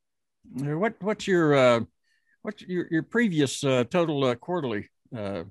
What 0.52 0.94
what's 1.00 1.26
your 1.26 1.54
uh, 1.54 1.80
what's 2.42 2.60
your 2.62 2.86
your 2.90 3.02
previous 3.02 3.64
uh, 3.64 3.84
total 3.84 4.22
uh, 4.22 4.34
quarterly 4.34 4.90
uh, 5.16 5.44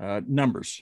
uh, 0.00 0.20
numbers? 0.26 0.80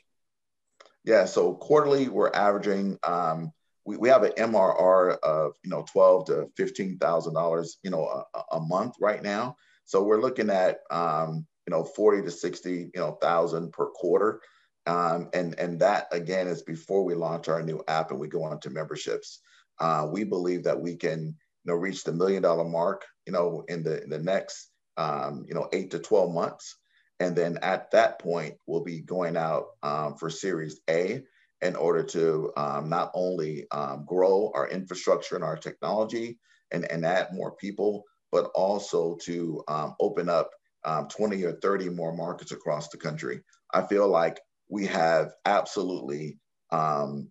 Yeah, 1.05 1.25
so 1.25 1.55
quarterly 1.55 2.09
we're 2.09 2.31
averaging. 2.31 2.99
Um, 3.03 3.53
we, 3.91 3.97
we 3.97 4.09
have 4.09 4.23
an 4.23 4.33
MRR 4.33 5.19
of 5.19 5.53
you 5.65 5.71
know 5.71 5.85
twelve 5.91 6.27
to 6.27 6.49
fifteen 6.57 6.99
thousand 6.99 7.35
dollars 7.35 7.79
you 7.83 7.91
know 7.91 8.25
a, 8.35 8.57
a, 8.57 8.61
month 8.61 8.95
right 9.01 9.23
now. 9.23 9.57
So 9.85 10.03
we're 10.03 10.21
looking 10.21 10.51
at 10.51 10.79
um, 10.91 11.47
you 11.71 11.77
know, 11.77 11.85
40 11.85 12.23
to 12.23 12.31
60, 12.33 12.71
you 12.73 12.91
know, 12.97 13.13
thousand 13.23 13.73
per 13.73 13.87
quarter. 13.87 14.41
Um, 14.87 15.29
and, 15.33 15.57
and 15.59 15.79
that 15.81 16.09
again 16.11 16.49
is 16.49 16.63
before 16.63 17.05
we 17.05 17.15
launch 17.15 17.49
our 17.49 17.63
new 17.63 17.81
app 17.87 18.11
and 18.11 18.19
we 18.19 18.27
go 18.27 18.43
on 18.43 18.59
to 18.61 18.71
memberships. 18.71 19.41
Uh, 19.79 20.09
we 20.11 20.25
believe 20.25 20.65
that 20.65 20.81
we 20.81 20.97
can, 20.97 21.27
you 21.27 21.73
know, 21.73 21.75
reach 21.75 22.03
the 22.03 22.13
million 22.13 22.43
dollar 22.43 22.65
mark, 22.65 23.05
you 23.25 23.33
know, 23.33 23.65
in 23.69 23.85
the, 23.85 24.03
in 24.03 24.11
the 24.11 24.19
next, 24.19 24.71
um, 24.97 25.45
you 25.47 25.55
know, 25.55 25.69
eight 25.73 25.93
to 25.93 26.01
12 26.01 26.33
months. 26.33 26.77
And 27.21 27.37
then 27.37 27.59
at 27.63 27.91
that 27.93 28.19
point, 28.19 28.55
we'll 28.67 28.83
be 28.83 29.01
going 29.01 29.37
out 29.37 29.67
um, 29.83 30.17
for 30.17 30.29
Series 30.29 30.81
A 30.91 31.23
in 31.63 31.77
order 31.77 32.03
to 32.03 32.53
um, 32.57 32.89
not 32.89 33.11
only 33.15 33.67
um, 33.71 34.05
grow 34.07 34.51
our 34.55 34.69
infrastructure 34.69 35.35
and 35.35 35.45
our 35.45 35.57
technology 35.57 36.39
and, 36.71 36.91
and 36.91 37.05
add 37.05 37.29
more 37.33 37.53
people, 37.57 38.05
but 38.33 38.51
also 38.55 39.17
to 39.23 39.63
um, 39.69 39.95
open 40.01 40.29
up 40.29 40.51
um, 40.85 41.09
20 41.09 41.45
or 41.45 41.53
30 41.53 41.91
more 41.91 42.15
markets 42.15 42.53
across 42.53 42.89
the 42.89 42.97
country. 42.97 43.41
I 43.73 43.83
feel 43.83 44.09
like 44.09 44.41
we 44.69 44.87
have 44.87 45.33
absolutely 45.45 46.39
um, 46.71 47.31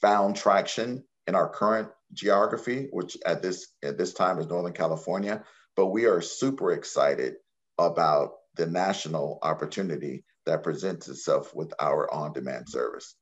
found 0.00 0.36
traction 0.36 1.04
in 1.26 1.34
our 1.34 1.48
current 1.48 1.88
geography, 2.14 2.88
which 2.92 3.16
at 3.26 3.42
this 3.42 3.68
at 3.82 3.98
this 3.98 4.14
time 4.14 4.38
is 4.38 4.46
Northern 4.46 4.72
California, 4.72 5.44
but 5.76 5.86
we 5.86 6.06
are 6.06 6.22
super 6.22 6.72
excited 6.72 7.34
about 7.76 8.30
the 8.56 8.66
national 8.66 9.38
opportunity 9.42 10.24
that 10.46 10.62
presents 10.62 11.08
itself 11.08 11.54
with 11.54 11.72
our 11.78 12.12
on-demand 12.12 12.68
service. 12.68 13.14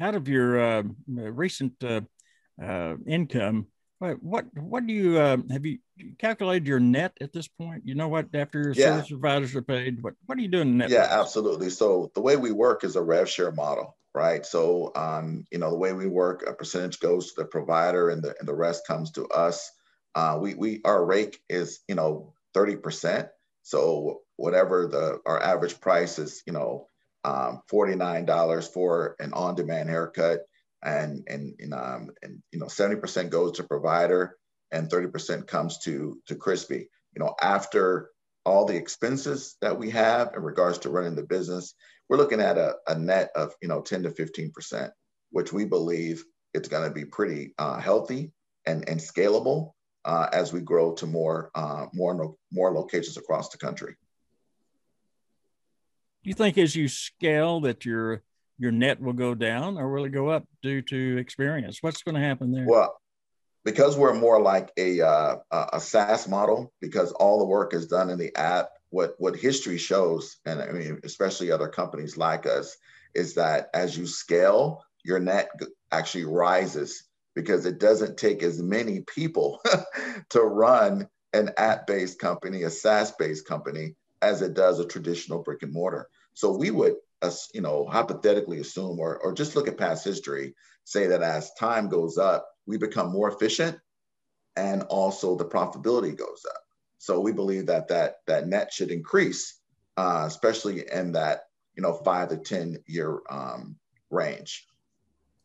Out 0.00 0.14
of 0.14 0.28
your 0.28 0.58
uh, 0.58 0.82
recent 1.06 1.74
uh, 1.84 2.00
uh, 2.62 2.94
income, 3.06 3.66
what 3.98 4.46
what 4.54 4.86
do 4.86 4.94
you 4.94 5.18
uh, 5.18 5.36
have 5.50 5.66
you 5.66 5.78
calculated 6.18 6.66
your 6.66 6.80
net 6.80 7.12
at 7.20 7.32
this 7.32 7.48
point? 7.48 7.82
You 7.84 7.94
know 7.94 8.08
what 8.08 8.28
after 8.34 8.62
your 8.62 8.72
yeah. 8.72 8.96
service 8.96 9.10
providers 9.10 9.54
are 9.54 9.62
paid, 9.62 10.02
what 10.02 10.14
what 10.24 10.38
are 10.38 10.40
you 10.40 10.48
doing 10.48 10.78
net? 10.78 10.88
Yeah, 10.88 11.06
absolutely. 11.10 11.68
So 11.68 12.10
the 12.14 12.22
way 12.22 12.36
we 12.36 12.50
work 12.50 12.82
is 12.82 12.96
a 12.96 13.02
rev 13.02 13.28
share 13.28 13.52
model, 13.52 13.96
right? 14.14 14.44
So 14.46 14.92
um, 14.96 15.44
you 15.50 15.58
know 15.58 15.70
the 15.70 15.76
way 15.76 15.92
we 15.92 16.06
work, 16.06 16.44
a 16.46 16.54
percentage 16.54 16.98
goes 17.00 17.32
to 17.32 17.42
the 17.42 17.48
provider, 17.48 18.08
and 18.08 18.22
the 18.22 18.34
and 18.38 18.48
the 18.48 18.54
rest 18.54 18.86
comes 18.86 19.10
to 19.12 19.26
us. 19.28 19.70
Uh, 20.14 20.38
we 20.40 20.54
we 20.54 20.80
our 20.86 21.04
rake 21.04 21.38
is 21.50 21.80
you 21.86 21.94
know 21.94 22.32
thirty 22.54 22.76
percent. 22.76 23.28
So 23.62 24.22
whatever 24.36 24.86
the 24.86 25.20
our 25.26 25.42
average 25.42 25.78
price 25.78 26.18
is, 26.18 26.42
you 26.46 26.54
know, 26.54 26.88
um, 27.24 27.60
forty 27.68 27.94
nine 27.94 28.24
dollars 28.24 28.68
for 28.68 29.16
an 29.20 29.32
on 29.32 29.54
demand 29.54 29.88
haircut 29.88 30.40
and 30.82 31.24
and, 31.28 31.54
and 31.58 31.74
um 31.74 32.10
and 32.22 32.42
you 32.52 32.58
know 32.58 32.66
70% 32.66 33.30
goes 33.30 33.52
to 33.52 33.64
provider 33.64 34.36
and 34.72 34.88
30% 34.88 35.46
comes 35.46 35.78
to 35.78 36.18
to 36.26 36.34
crispy 36.34 36.88
you 37.14 37.20
know 37.20 37.34
after 37.40 38.10
all 38.46 38.64
the 38.64 38.76
expenses 38.76 39.56
that 39.60 39.78
we 39.78 39.90
have 39.90 40.32
in 40.34 40.42
regards 40.42 40.78
to 40.78 40.90
running 40.90 41.14
the 41.14 41.22
business 41.22 41.74
we're 42.08 42.16
looking 42.16 42.40
at 42.40 42.56
a, 42.56 42.76
a 42.88 42.98
net 42.98 43.30
of 43.34 43.54
you 43.60 43.68
know 43.68 43.80
10 43.80 44.04
to 44.04 44.10
15% 44.10 44.90
which 45.30 45.52
we 45.52 45.64
believe 45.64 46.24
it's 46.54 46.68
going 46.68 46.88
to 46.88 46.94
be 46.94 47.04
pretty 47.04 47.54
uh, 47.58 47.78
healthy 47.78 48.32
and 48.66 48.88
and 48.88 49.00
scalable 49.00 49.72
uh, 50.06 50.28
as 50.32 50.52
we 50.52 50.60
grow 50.60 50.94
to 50.94 51.06
more 51.06 51.50
uh, 51.54 51.86
more 51.92 52.34
more 52.50 52.72
locations 52.72 53.16
across 53.16 53.50
the 53.50 53.58
country 53.58 53.94
do 56.22 56.28
you 56.28 56.34
think 56.34 56.58
as 56.58 56.76
you 56.76 56.88
scale 56.88 57.60
that 57.60 57.84
you're 57.84 58.22
your 58.58 58.72
net 58.72 59.00
will 59.00 59.14
go 59.14 59.34
down 59.34 59.78
or 59.78 59.90
will 59.90 60.04
it 60.04 60.10
go 60.10 60.28
up 60.28 60.44
due 60.62 60.82
to 60.82 61.16
experience? 61.16 61.78
What's 61.80 62.02
going 62.02 62.14
to 62.14 62.20
happen 62.20 62.52
there? 62.52 62.66
Well, 62.68 63.00
because 63.64 63.96
we're 63.96 64.14
more 64.14 64.40
like 64.40 64.70
a 64.76 65.00
uh, 65.00 65.36
a 65.50 65.80
SaaS 65.80 66.28
model, 66.28 66.72
because 66.80 67.12
all 67.12 67.38
the 67.38 67.46
work 67.46 67.74
is 67.74 67.86
done 67.86 68.10
in 68.10 68.18
the 68.18 68.34
app. 68.36 68.68
What 68.90 69.14
what 69.18 69.36
history 69.36 69.78
shows, 69.78 70.36
and 70.44 70.60
I 70.60 70.72
mean 70.72 71.00
especially 71.04 71.50
other 71.50 71.68
companies 71.68 72.16
like 72.16 72.46
us, 72.46 72.76
is 73.14 73.34
that 73.34 73.70
as 73.74 73.96
you 73.96 74.06
scale, 74.06 74.84
your 75.04 75.20
net 75.20 75.50
actually 75.90 76.24
rises 76.24 77.04
because 77.34 77.64
it 77.64 77.78
doesn't 77.78 78.16
take 78.18 78.42
as 78.42 78.60
many 78.60 79.00
people 79.00 79.60
to 80.30 80.40
run 80.40 81.08
an 81.32 81.50
app-based 81.56 82.18
company, 82.18 82.64
a 82.64 82.70
SaaS-based 82.70 83.46
company, 83.46 83.94
as 84.22 84.42
it 84.42 84.54
does 84.54 84.78
a 84.78 84.86
traditional 84.86 85.42
brick 85.42 85.62
and 85.62 85.72
mortar. 85.72 86.08
So 86.34 86.56
we 86.56 86.70
would 86.70 86.94
you 87.52 87.60
know, 87.60 87.86
hypothetically 87.86 88.60
assume 88.60 88.98
or, 88.98 89.18
or 89.18 89.32
just 89.32 89.54
look 89.54 89.68
at 89.68 89.78
past 89.78 90.04
history, 90.04 90.54
say 90.84 91.06
that 91.06 91.22
as 91.22 91.52
time 91.54 91.88
goes 91.88 92.18
up, 92.18 92.48
we 92.66 92.78
become 92.78 93.12
more 93.12 93.28
efficient 93.28 93.78
and 94.56 94.82
also 94.84 95.36
the 95.36 95.44
profitability 95.44 96.16
goes 96.16 96.44
up. 96.48 96.62
So 96.98 97.20
we 97.20 97.32
believe 97.32 97.66
that 97.66 97.88
that, 97.88 98.16
that 98.26 98.46
net 98.46 98.72
should 98.72 98.90
increase, 98.90 99.60
uh, 99.96 100.24
especially 100.26 100.84
in 100.92 101.12
that, 101.12 101.42
you 101.76 101.82
know, 101.82 101.94
five 102.04 102.28
to 102.30 102.36
10 102.36 102.78
year 102.86 103.20
um, 103.30 103.76
range. 104.10 104.66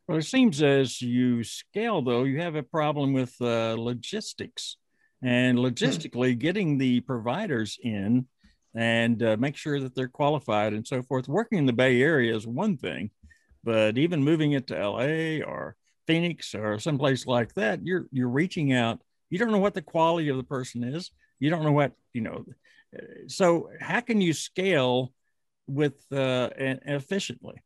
Well, 0.07 0.17
it 0.17 0.23
seems 0.23 0.61
as 0.61 1.01
you 1.01 1.43
scale, 1.43 2.01
though, 2.01 2.23
you 2.23 2.41
have 2.41 2.55
a 2.55 2.63
problem 2.63 3.13
with 3.13 3.35
uh, 3.41 3.75
logistics 3.77 4.77
and 5.21 5.57
hmm. 5.57 5.65
logistically 5.65 6.37
getting 6.37 6.77
the 6.77 7.01
providers 7.01 7.77
in 7.81 8.27
and 8.75 9.23
uh, 9.23 9.37
make 9.39 9.55
sure 9.55 9.79
that 9.79 9.95
they're 9.95 10.07
qualified 10.07 10.73
and 10.73 10.85
so 10.85 11.01
forth. 11.01 11.27
Working 11.27 11.59
in 11.59 11.65
the 11.65 11.73
Bay 11.73 12.01
Area 12.01 12.35
is 12.35 12.45
one 12.45 12.77
thing, 12.77 13.09
but 13.63 13.97
even 13.97 14.23
moving 14.23 14.51
it 14.51 14.67
to 14.67 14.75
LA 14.75 15.45
or 15.45 15.75
Phoenix 16.05 16.53
or 16.53 16.77
someplace 16.79 17.25
like 17.25 17.53
that, 17.55 17.85
you're 17.85 18.07
you're 18.11 18.29
reaching 18.29 18.73
out. 18.73 19.01
You 19.29 19.39
don't 19.39 19.51
know 19.51 19.59
what 19.59 19.73
the 19.73 19.81
quality 19.81 20.29
of 20.29 20.37
the 20.37 20.43
person 20.43 20.83
is. 20.83 21.11
You 21.39 21.49
don't 21.49 21.63
know 21.63 21.71
what 21.71 21.93
you 22.13 22.21
know. 22.21 22.45
So 23.27 23.69
how 23.79 24.01
can 24.01 24.21
you 24.21 24.33
scale 24.33 25.13
with 25.67 25.93
uh, 26.11 26.49
efficiently? 26.57 27.61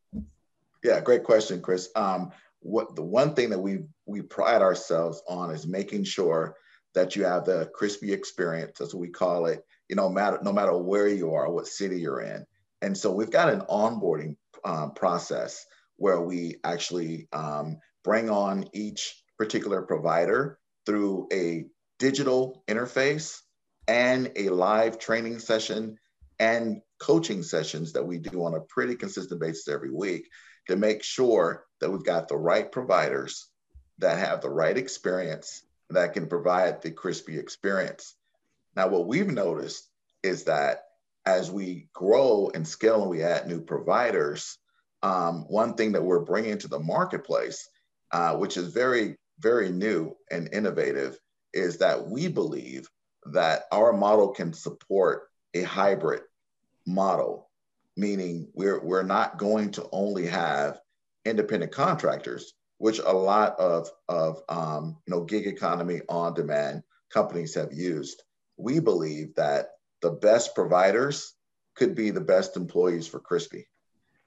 Yeah, 0.83 1.01
great 1.01 1.23
question, 1.23 1.61
Chris. 1.61 1.89
Um, 1.95 2.31
what 2.61 2.95
the 2.95 3.03
one 3.03 3.33
thing 3.33 3.49
that 3.49 3.59
we 3.59 3.79
we 4.05 4.21
pride 4.21 4.61
ourselves 4.61 5.21
on 5.27 5.51
is 5.51 5.67
making 5.67 6.03
sure 6.03 6.55
that 6.95 7.15
you 7.15 7.23
have 7.23 7.45
the 7.45 7.69
crispy 7.73 8.11
experience, 8.11 8.79
that's 8.79 8.93
what 8.93 9.01
we 9.01 9.09
call 9.09 9.45
it, 9.45 9.63
you 9.89 9.95
know, 9.95 10.09
matter, 10.09 10.39
no 10.43 10.53
matter 10.53 10.77
where 10.77 11.07
you 11.07 11.33
are, 11.33 11.51
what 11.51 11.67
city 11.67 11.99
you're 11.99 12.21
in. 12.21 12.45
And 12.81 12.97
so 12.97 13.11
we've 13.11 13.31
got 13.31 13.49
an 13.49 13.61
onboarding 13.61 14.35
um, 14.63 14.93
process 14.93 15.65
where 15.97 16.21
we 16.21 16.55
actually 16.63 17.27
um, 17.33 17.77
bring 18.03 18.29
on 18.29 18.65
each 18.73 19.21
particular 19.37 19.81
provider 19.81 20.59
through 20.85 21.27
a 21.33 21.65
digital 21.97 22.63
interface 22.67 23.39
and 23.87 24.31
a 24.35 24.49
live 24.49 24.99
training 24.99 25.39
session 25.39 25.97
and 26.39 26.81
coaching 26.99 27.43
sessions 27.43 27.93
that 27.93 28.05
we 28.05 28.17
do 28.17 28.43
on 28.45 28.53
a 28.53 28.61
pretty 28.61 28.95
consistent 28.95 29.41
basis 29.41 29.67
every 29.67 29.91
week 29.91 30.29
to 30.67 30.75
make 30.75 31.03
sure 31.03 31.65
that 31.81 31.89
we've 31.89 32.05
got 32.05 32.27
the 32.27 32.37
right 32.37 32.71
providers 32.71 33.49
that 33.97 34.19
have 34.19 34.41
the 34.41 34.49
right 34.49 34.77
experience 34.77 35.63
that 35.89 36.13
can 36.13 36.27
provide 36.27 36.81
the 36.81 36.91
crispy 36.91 37.37
experience. 37.37 38.15
Now, 38.79 38.87
what 38.87 39.07
we've 39.07 39.27
noticed 39.27 39.89
is 40.23 40.45
that 40.45 40.83
as 41.25 41.51
we 41.51 41.89
grow 41.93 42.49
and 42.55 42.65
scale 42.65 43.01
and 43.01 43.09
we 43.09 43.23
add 43.23 43.45
new 43.45 43.59
providers, 43.59 44.57
um, 45.03 45.43
one 45.49 45.73
thing 45.73 45.91
that 45.91 46.01
we're 46.01 46.23
bringing 46.23 46.57
to 46.59 46.69
the 46.69 46.79
marketplace, 46.79 47.67
uh, 48.13 48.37
which 48.37 48.55
is 48.55 48.71
very, 48.71 49.17
very 49.37 49.69
new 49.69 50.15
and 50.31 50.47
innovative, 50.53 51.19
is 51.53 51.79
that 51.79 52.07
we 52.07 52.29
believe 52.29 52.87
that 53.33 53.63
our 53.73 53.91
model 53.91 54.29
can 54.29 54.53
support 54.53 55.23
a 55.53 55.63
hybrid 55.63 56.21
model, 56.87 57.49
meaning 57.97 58.47
we're, 58.53 58.79
we're 58.81 59.03
not 59.03 59.37
going 59.37 59.71
to 59.71 59.89
only 59.91 60.25
have 60.25 60.79
independent 61.25 61.73
contractors, 61.73 62.53
which 62.77 62.99
a 62.99 63.11
lot 63.11 63.59
of, 63.59 63.89
of 64.07 64.41
um, 64.47 64.95
you 65.05 65.13
know, 65.13 65.25
gig 65.25 65.47
economy 65.47 65.99
on 66.07 66.33
demand 66.33 66.81
companies 67.09 67.55
have 67.55 67.73
used 67.73 68.23
we 68.59 68.79
believe 68.79 69.33
that 69.35 69.69
the 70.01 70.11
best 70.11 70.53
providers 70.53 71.33
could 71.75 71.95
be 71.95 72.11
the 72.11 72.21
best 72.21 72.57
employees 72.57 73.07
for 73.07 73.19
Crispy. 73.19 73.67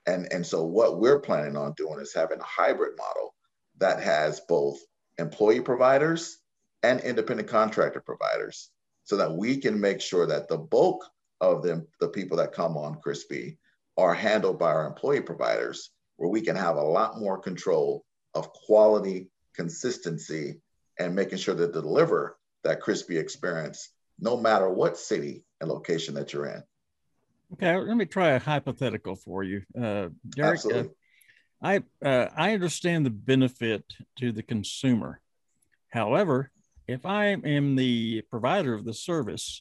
And, 0.06 0.32
and 0.32 0.44
so 0.44 0.64
what 0.64 0.98
we're 0.98 1.20
planning 1.20 1.56
on 1.56 1.74
doing 1.76 2.00
is 2.00 2.14
having 2.14 2.40
a 2.40 2.44
hybrid 2.44 2.96
model 2.96 3.34
that 3.78 4.02
has 4.02 4.40
both 4.40 4.78
employee 5.18 5.60
providers 5.60 6.38
and 6.82 7.00
independent 7.00 7.48
contractor 7.48 8.00
providers 8.00 8.70
so 9.04 9.16
that 9.16 9.32
we 9.32 9.58
can 9.58 9.78
make 9.78 10.00
sure 10.00 10.26
that 10.26 10.48
the 10.48 10.58
bulk 10.58 11.04
of 11.40 11.62
them, 11.62 11.86
the 12.00 12.08
people 12.08 12.38
that 12.38 12.52
come 12.52 12.76
on 12.76 13.00
Crispy 13.00 13.58
are 13.96 14.14
handled 14.14 14.58
by 14.58 14.70
our 14.70 14.86
employee 14.86 15.20
providers 15.20 15.90
where 16.16 16.30
we 16.30 16.40
can 16.40 16.56
have 16.56 16.76
a 16.76 16.82
lot 16.82 17.20
more 17.20 17.38
control 17.38 18.04
of 18.34 18.52
quality, 18.52 19.28
consistency, 19.54 20.60
and 20.98 21.14
making 21.14 21.38
sure 21.38 21.54
to 21.54 21.68
deliver 21.70 22.38
that 22.64 22.80
crispy 22.80 23.18
experience 23.18 23.90
no 24.22 24.36
matter 24.36 24.70
what 24.70 24.96
city 24.96 25.44
and 25.60 25.68
location 25.68 26.14
that 26.14 26.32
you're 26.32 26.46
in. 26.46 26.62
Okay, 27.54 27.76
let 27.76 27.96
me 27.96 28.06
try 28.06 28.30
a 28.30 28.38
hypothetical 28.38 29.16
for 29.16 29.42
you, 29.42 29.62
uh, 29.78 30.08
Derek. 30.30 30.64
Uh, 30.64 30.84
I 31.60 31.82
uh, 32.02 32.28
I 32.34 32.54
understand 32.54 33.04
the 33.04 33.10
benefit 33.10 33.84
to 34.18 34.32
the 34.32 34.42
consumer. 34.42 35.20
However, 35.88 36.50
if 36.88 37.04
I 37.04 37.26
am 37.26 37.76
the 37.76 38.22
provider 38.30 38.72
of 38.72 38.84
the 38.84 38.94
service 38.94 39.60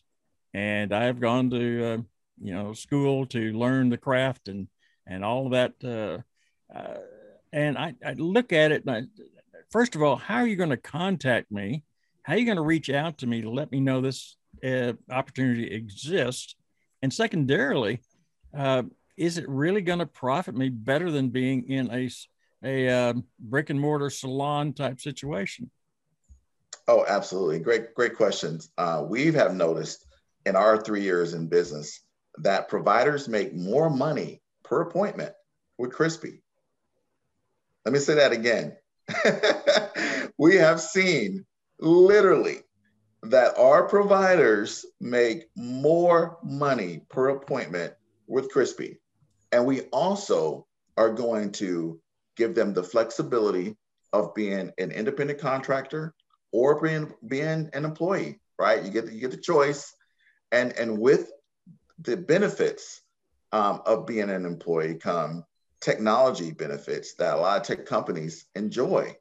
and 0.54 0.94
I've 0.94 1.20
gone 1.20 1.50
to 1.50 1.86
uh, 1.86 1.98
you 2.42 2.54
know 2.54 2.74
school 2.74 3.26
to 3.28 3.52
learn 3.52 3.90
the 3.90 3.98
craft 3.98 4.48
and 4.48 4.68
and 5.06 5.26
all 5.26 5.48
of 5.48 5.52
that. 5.52 5.74
Uh, 5.84 6.78
uh, 6.78 7.00
and 7.52 7.78
I, 7.78 7.96
I 8.06 8.14
look 8.14 8.54
at 8.54 8.72
it. 8.72 8.84
I, 8.88 9.04
first 9.72 9.96
of 9.96 10.02
all, 10.02 10.16
how 10.16 10.38
are 10.38 10.48
you 10.48 10.56
going 10.56 10.70
to 10.70 10.78
contact 10.78 11.52
me? 11.52 11.84
How 12.24 12.34
are 12.34 12.38
you 12.38 12.46
going 12.46 12.56
to 12.56 12.62
reach 12.62 12.90
out 12.90 13.18
to 13.18 13.28
me 13.28 13.42
to 13.42 13.50
let 13.50 13.72
me 13.72 13.82
know 13.82 14.00
this 14.00 14.38
uh, 14.64 14.94
opportunity 15.10 15.68
exists? 15.74 16.56
And 17.02 17.14
secondarily, 17.14 18.02
uh, 18.58 18.84
is 19.18 19.38
it 19.38 19.48
really 19.48 19.82
going 19.82 20.00
to 20.00 20.06
profit 20.06 20.56
me 20.56 20.70
better 20.70 21.12
than 21.12 21.30
being 21.30 21.70
in 21.70 21.92
a 21.92 22.10
a 22.64 22.88
uh, 22.90 23.14
brick 23.40 23.70
and 23.72 23.80
mortar 23.80 24.10
salon 24.10 24.74
type 24.74 25.00
situation? 25.00 25.72
Oh, 26.88 27.06
absolutely. 27.08 27.60
Great, 27.60 27.94
great 27.96 28.16
questions. 28.16 28.72
Uh, 28.78 29.04
we 29.08 29.32
have 29.32 29.56
noticed 29.56 30.06
in 30.46 30.56
our 30.56 30.82
three 30.82 31.02
years 31.02 31.34
in 31.34 31.48
business 31.48 32.02
that 32.38 32.70
providers 32.70 33.28
make 33.28 33.54
more 33.54 33.90
money 33.90 34.42
per 34.64 34.82
appointment 34.82 35.34
with 35.78 35.92
Crispy. 35.92 36.42
Let 37.86 37.94
me 37.94 38.00
say 38.00 38.16
that 38.16 38.32
again. 38.32 38.76
we 40.38 40.56
have 40.56 40.80
seen 40.80 41.46
literally 41.80 42.60
that 43.24 43.58
our 43.58 43.88
providers 43.88 44.86
make 45.00 45.50
more 45.56 46.38
money 46.44 47.02
per 47.10 47.30
appointment 47.30 47.94
with 48.28 48.50
Crispy. 48.50 49.00
And 49.52 49.66
we 49.66 49.82
also 49.92 50.66
are 50.98 51.14
going 51.14 51.52
to 51.54 52.00
give 52.36 52.56
them 52.56 52.74
the 52.74 52.84
flexibility 52.84 53.78
of 54.14 54.34
being 54.34 54.72
an 54.78 54.92
independent 54.92 55.40
contractor 55.40 56.14
or 56.52 56.82
being 56.82 57.14
being 57.28 57.70
an 57.74 57.86
employee, 57.86 58.40
right? 58.60 58.84
You 58.84 58.90
get 58.92 59.06
the, 59.06 59.14
you 59.14 59.22
get 59.22 59.32
the 59.32 59.38
choice, 59.38 59.94
and 60.52 60.74
and 60.74 60.98
with 60.98 61.32
the 62.00 62.18
benefits 62.18 63.02
um, 63.52 63.82
of 63.86 64.06
being 64.06 64.30
an 64.30 64.46
employee 64.46 64.96
come 64.96 65.46
technology 65.82 66.52
benefits 66.52 67.16
that 67.16 67.36
a 67.36 67.38
lot 67.38 67.60
of 67.60 67.66
tech 67.66 67.86
companies 67.86 68.46
enjoy 68.56 69.16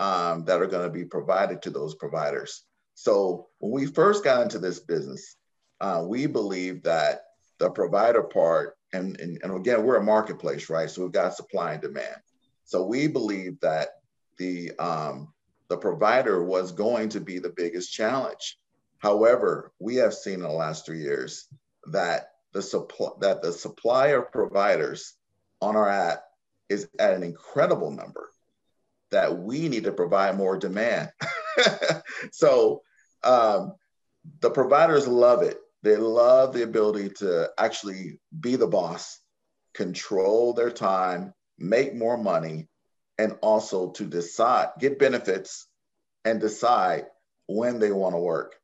um, 0.00 0.44
that 0.46 0.60
are 0.60 0.66
going 0.66 0.86
to 0.86 0.92
be 0.92 1.04
provided 1.04 1.62
to 1.62 1.70
those 1.70 1.94
providers. 1.94 2.64
So 3.00 3.46
when 3.58 3.70
we 3.70 3.86
first 3.86 4.24
got 4.24 4.42
into 4.42 4.58
this 4.58 4.80
business, 4.80 5.36
uh, 5.80 6.02
we 6.04 6.26
believe 6.26 6.82
that 6.82 7.26
the 7.58 7.70
provider 7.70 8.24
part, 8.24 8.76
and, 8.92 9.20
and, 9.20 9.38
and 9.40 9.54
again, 9.54 9.84
we're 9.84 9.98
a 9.98 10.02
marketplace, 10.02 10.68
right? 10.68 10.90
So 10.90 11.02
we've 11.02 11.12
got 11.12 11.36
supply 11.36 11.74
and 11.74 11.80
demand. 11.80 12.16
So 12.64 12.84
we 12.84 13.06
believe 13.06 13.60
that 13.60 13.90
the 14.36 14.72
um, 14.80 15.32
the 15.68 15.76
provider 15.76 16.42
was 16.42 16.72
going 16.72 17.10
to 17.10 17.20
be 17.20 17.38
the 17.38 17.54
biggest 17.56 17.92
challenge. 17.92 18.58
However, 18.98 19.70
we 19.78 19.94
have 19.96 20.12
seen 20.12 20.34
in 20.34 20.40
the 20.40 20.48
last 20.48 20.84
three 20.84 21.00
years 21.00 21.46
that 21.92 22.32
the 22.52 22.62
supply 22.62 23.10
that 23.20 23.42
the 23.42 23.52
supply 23.52 24.08
of 24.08 24.32
providers 24.32 25.14
on 25.60 25.76
our 25.76 25.88
app 25.88 26.24
is 26.68 26.88
at 26.98 27.14
an 27.14 27.22
incredible 27.22 27.92
number 27.92 28.28
that 29.12 29.38
we 29.38 29.68
need 29.68 29.84
to 29.84 29.92
provide 29.92 30.36
more 30.36 30.58
demand. 30.58 31.10
so 32.32 32.82
um, 33.24 33.74
the 34.40 34.50
providers 34.50 35.06
love 35.08 35.42
it. 35.42 35.58
They 35.82 35.96
love 35.96 36.52
the 36.52 36.64
ability 36.64 37.10
to 37.18 37.50
actually 37.56 38.18
be 38.38 38.56
the 38.56 38.66
boss, 38.66 39.20
control 39.74 40.52
their 40.52 40.70
time, 40.70 41.32
make 41.58 41.94
more 41.94 42.16
money, 42.16 42.68
and 43.18 43.36
also 43.42 43.90
to 43.92 44.04
decide, 44.04 44.68
get 44.78 44.98
benefits 44.98 45.66
and 46.24 46.40
decide 46.40 47.06
when 47.46 47.78
they 47.78 47.92
want 47.92 48.14
to 48.14 48.20
work 48.20 48.56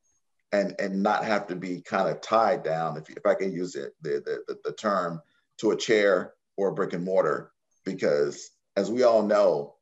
and, 0.51 0.75
and 0.79 1.01
not 1.01 1.25
have 1.25 1.47
to 1.47 1.55
be 1.55 1.81
kind 1.81 2.09
of 2.09 2.21
tied 2.21 2.63
down, 2.63 2.97
if, 2.97 3.09
if 3.09 3.25
I 3.25 3.33
can 3.33 3.51
use 3.51 3.75
it, 3.75 3.93
the, 4.01 4.21
the, 4.47 4.57
the 4.63 4.73
term, 4.73 5.21
to 5.59 5.71
a 5.71 5.77
chair 5.77 6.33
or 6.57 6.69
a 6.69 6.73
brick 6.73 6.93
and 6.93 7.03
mortar. 7.03 7.51
Because 7.85 8.49
as 8.75 8.89
we 8.91 9.03
all 9.03 9.23
know, 9.23 9.75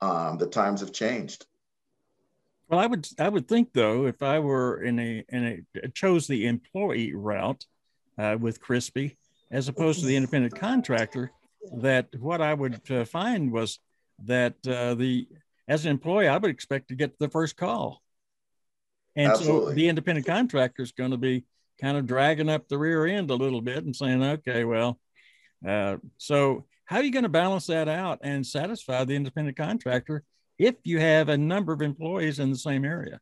um, 0.00 0.38
the 0.38 0.46
times 0.46 0.80
have 0.80 0.92
changed. 0.92 1.44
Well, 2.70 2.78
I 2.78 2.86
would 2.86 3.08
I 3.18 3.28
would 3.28 3.48
think 3.48 3.72
though, 3.72 4.06
if 4.06 4.22
I 4.22 4.38
were 4.38 4.80
in 4.82 5.00
a 5.00 5.24
in 5.28 5.66
a 5.82 5.88
chose 5.88 6.28
the 6.28 6.46
employee 6.46 7.12
route 7.12 7.66
uh, 8.16 8.36
with 8.38 8.60
Crispy 8.60 9.18
as 9.50 9.66
opposed 9.66 10.00
to 10.00 10.06
the 10.06 10.14
independent 10.14 10.54
contractor, 10.56 11.32
that 11.78 12.08
what 12.16 12.40
I 12.40 12.54
would 12.54 12.80
uh, 12.88 13.04
find 13.04 13.50
was 13.50 13.80
that 14.24 14.54
uh, 14.68 14.94
the 14.94 15.26
as 15.66 15.84
an 15.84 15.90
employee, 15.90 16.28
I 16.28 16.36
would 16.36 16.50
expect 16.50 16.88
to 16.88 16.94
get 16.94 17.18
the 17.18 17.28
first 17.28 17.56
call. 17.56 18.02
And 19.16 19.32
Absolutely. 19.32 19.72
so 19.72 19.74
the 19.74 19.88
independent 19.88 20.26
contractor 20.26 20.84
is 20.84 20.92
going 20.92 21.10
to 21.10 21.16
be 21.16 21.44
kind 21.80 21.96
of 21.96 22.06
dragging 22.06 22.48
up 22.48 22.68
the 22.68 22.78
rear 22.78 23.04
end 23.04 23.30
a 23.30 23.34
little 23.34 23.60
bit 23.60 23.84
and 23.84 23.96
saying, 23.96 24.22
okay, 24.22 24.62
well, 24.62 25.00
uh, 25.66 25.96
so 26.18 26.66
how 26.84 26.98
are 26.98 27.02
you 27.02 27.10
going 27.10 27.24
to 27.24 27.28
balance 27.28 27.66
that 27.66 27.88
out 27.88 28.20
and 28.22 28.46
satisfy 28.46 29.04
the 29.04 29.16
independent 29.16 29.56
contractor 29.56 30.22
if 30.60 30.76
you 30.84 31.00
have 31.00 31.30
a 31.30 31.38
number 31.38 31.72
of 31.72 31.80
employees 31.80 32.38
in 32.38 32.50
the 32.50 32.58
same 32.58 32.84
area? 32.84 33.18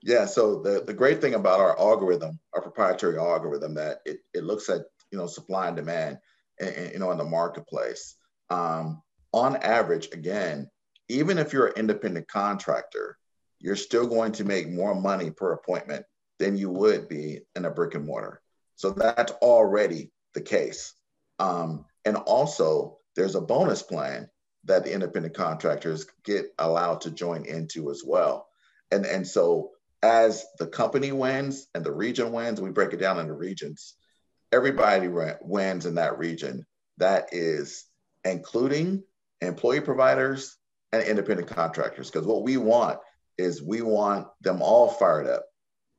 Yeah. 0.00 0.26
So 0.26 0.62
the, 0.62 0.84
the 0.86 0.94
great 0.94 1.20
thing 1.20 1.34
about 1.34 1.58
our 1.58 1.76
algorithm, 1.78 2.38
our 2.54 2.62
proprietary 2.62 3.18
algorithm, 3.18 3.74
that 3.74 3.98
it, 4.06 4.20
it 4.32 4.44
looks 4.44 4.68
at 4.68 4.82
you 5.10 5.18
know 5.18 5.26
supply 5.26 5.66
and 5.66 5.76
demand, 5.76 6.18
and, 6.60 6.92
you 6.92 6.98
know 7.00 7.10
in 7.10 7.18
the 7.18 7.24
marketplace. 7.24 8.14
Um, 8.48 9.02
on 9.32 9.56
average, 9.56 10.08
again, 10.12 10.70
even 11.08 11.36
if 11.36 11.52
you're 11.52 11.66
an 11.66 11.74
independent 11.76 12.28
contractor, 12.28 13.18
you're 13.58 13.74
still 13.74 14.06
going 14.06 14.32
to 14.32 14.44
make 14.44 14.68
more 14.68 14.94
money 14.94 15.30
per 15.30 15.52
appointment 15.52 16.06
than 16.38 16.56
you 16.56 16.70
would 16.70 17.08
be 17.08 17.40
in 17.56 17.64
a 17.64 17.70
brick 17.70 17.94
and 17.94 18.06
mortar. 18.06 18.40
So 18.76 18.90
that's 18.90 19.32
already 19.32 20.12
the 20.34 20.42
case. 20.42 20.94
Um, 21.40 21.86
and 22.04 22.16
also, 22.16 22.98
there's 23.16 23.34
a 23.34 23.40
bonus 23.40 23.82
plan 23.82 24.28
that 24.66 24.84
the 24.84 24.92
independent 24.92 25.34
contractors 25.34 26.06
get 26.24 26.46
allowed 26.58 27.02
to 27.02 27.10
join 27.10 27.44
into 27.44 27.90
as 27.90 28.02
well. 28.04 28.48
And, 28.90 29.06
and 29.06 29.26
so, 29.26 29.70
as 30.02 30.44
the 30.58 30.66
company 30.66 31.10
wins 31.10 31.66
and 31.74 31.84
the 31.84 31.92
region 31.92 32.32
wins, 32.32 32.60
we 32.60 32.70
break 32.70 32.92
it 32.92 32.98
down 32.98 33.18
into 33.18 33.32
regions. 33.32 33.94
Everybody 34.52 35.08
wins 35.40 35.86
in 35.86 35.96
that 35.96 36.18
region. 36.18 36.66
That 36.98 37.28
is 37.32 37.84
including 38.24 39.02
employee 39.40 39.80
providers 39.80 40.56
and 40.92 41.02
independent 41.02 41.48
contractors. 41.48 42.10
Because 42.10 42.26
what 42.26 42.42
we 42.42 42.56
want 42.56 42.98
is 43.38 43.62
we 43.62 43.82
want 43.82 44.28
them 44.40 44.62
all 44.62 44.88
fired 44.88 45.26
up 45.26 45.44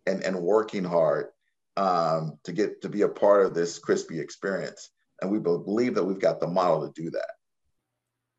and, 0.05 0.23
and 0.23 0.41
working 0.41 0.83
hard 0.83 1.27
um, 1.75 2.39
to 2.43 2.53
get 2.53 2.81
to 2.81 2.89
be 2.89 3.01
a 3.01 3.09
part 3.09 3.45
of 3.45 3.53
this 3.53 3.77
crispy 3.79 4.19
experience. 4.19 4.89
And 5.21 5.31
we 5.31 5.39
believe 5.39 5.95
that 5.95 6.03
we've 6.03 6.19
got 6.19 6.39
the 6.39 6.47
model 6.47 6.87
to 6.87 7.01
do 7.01 7.09
that. 7.11 7.31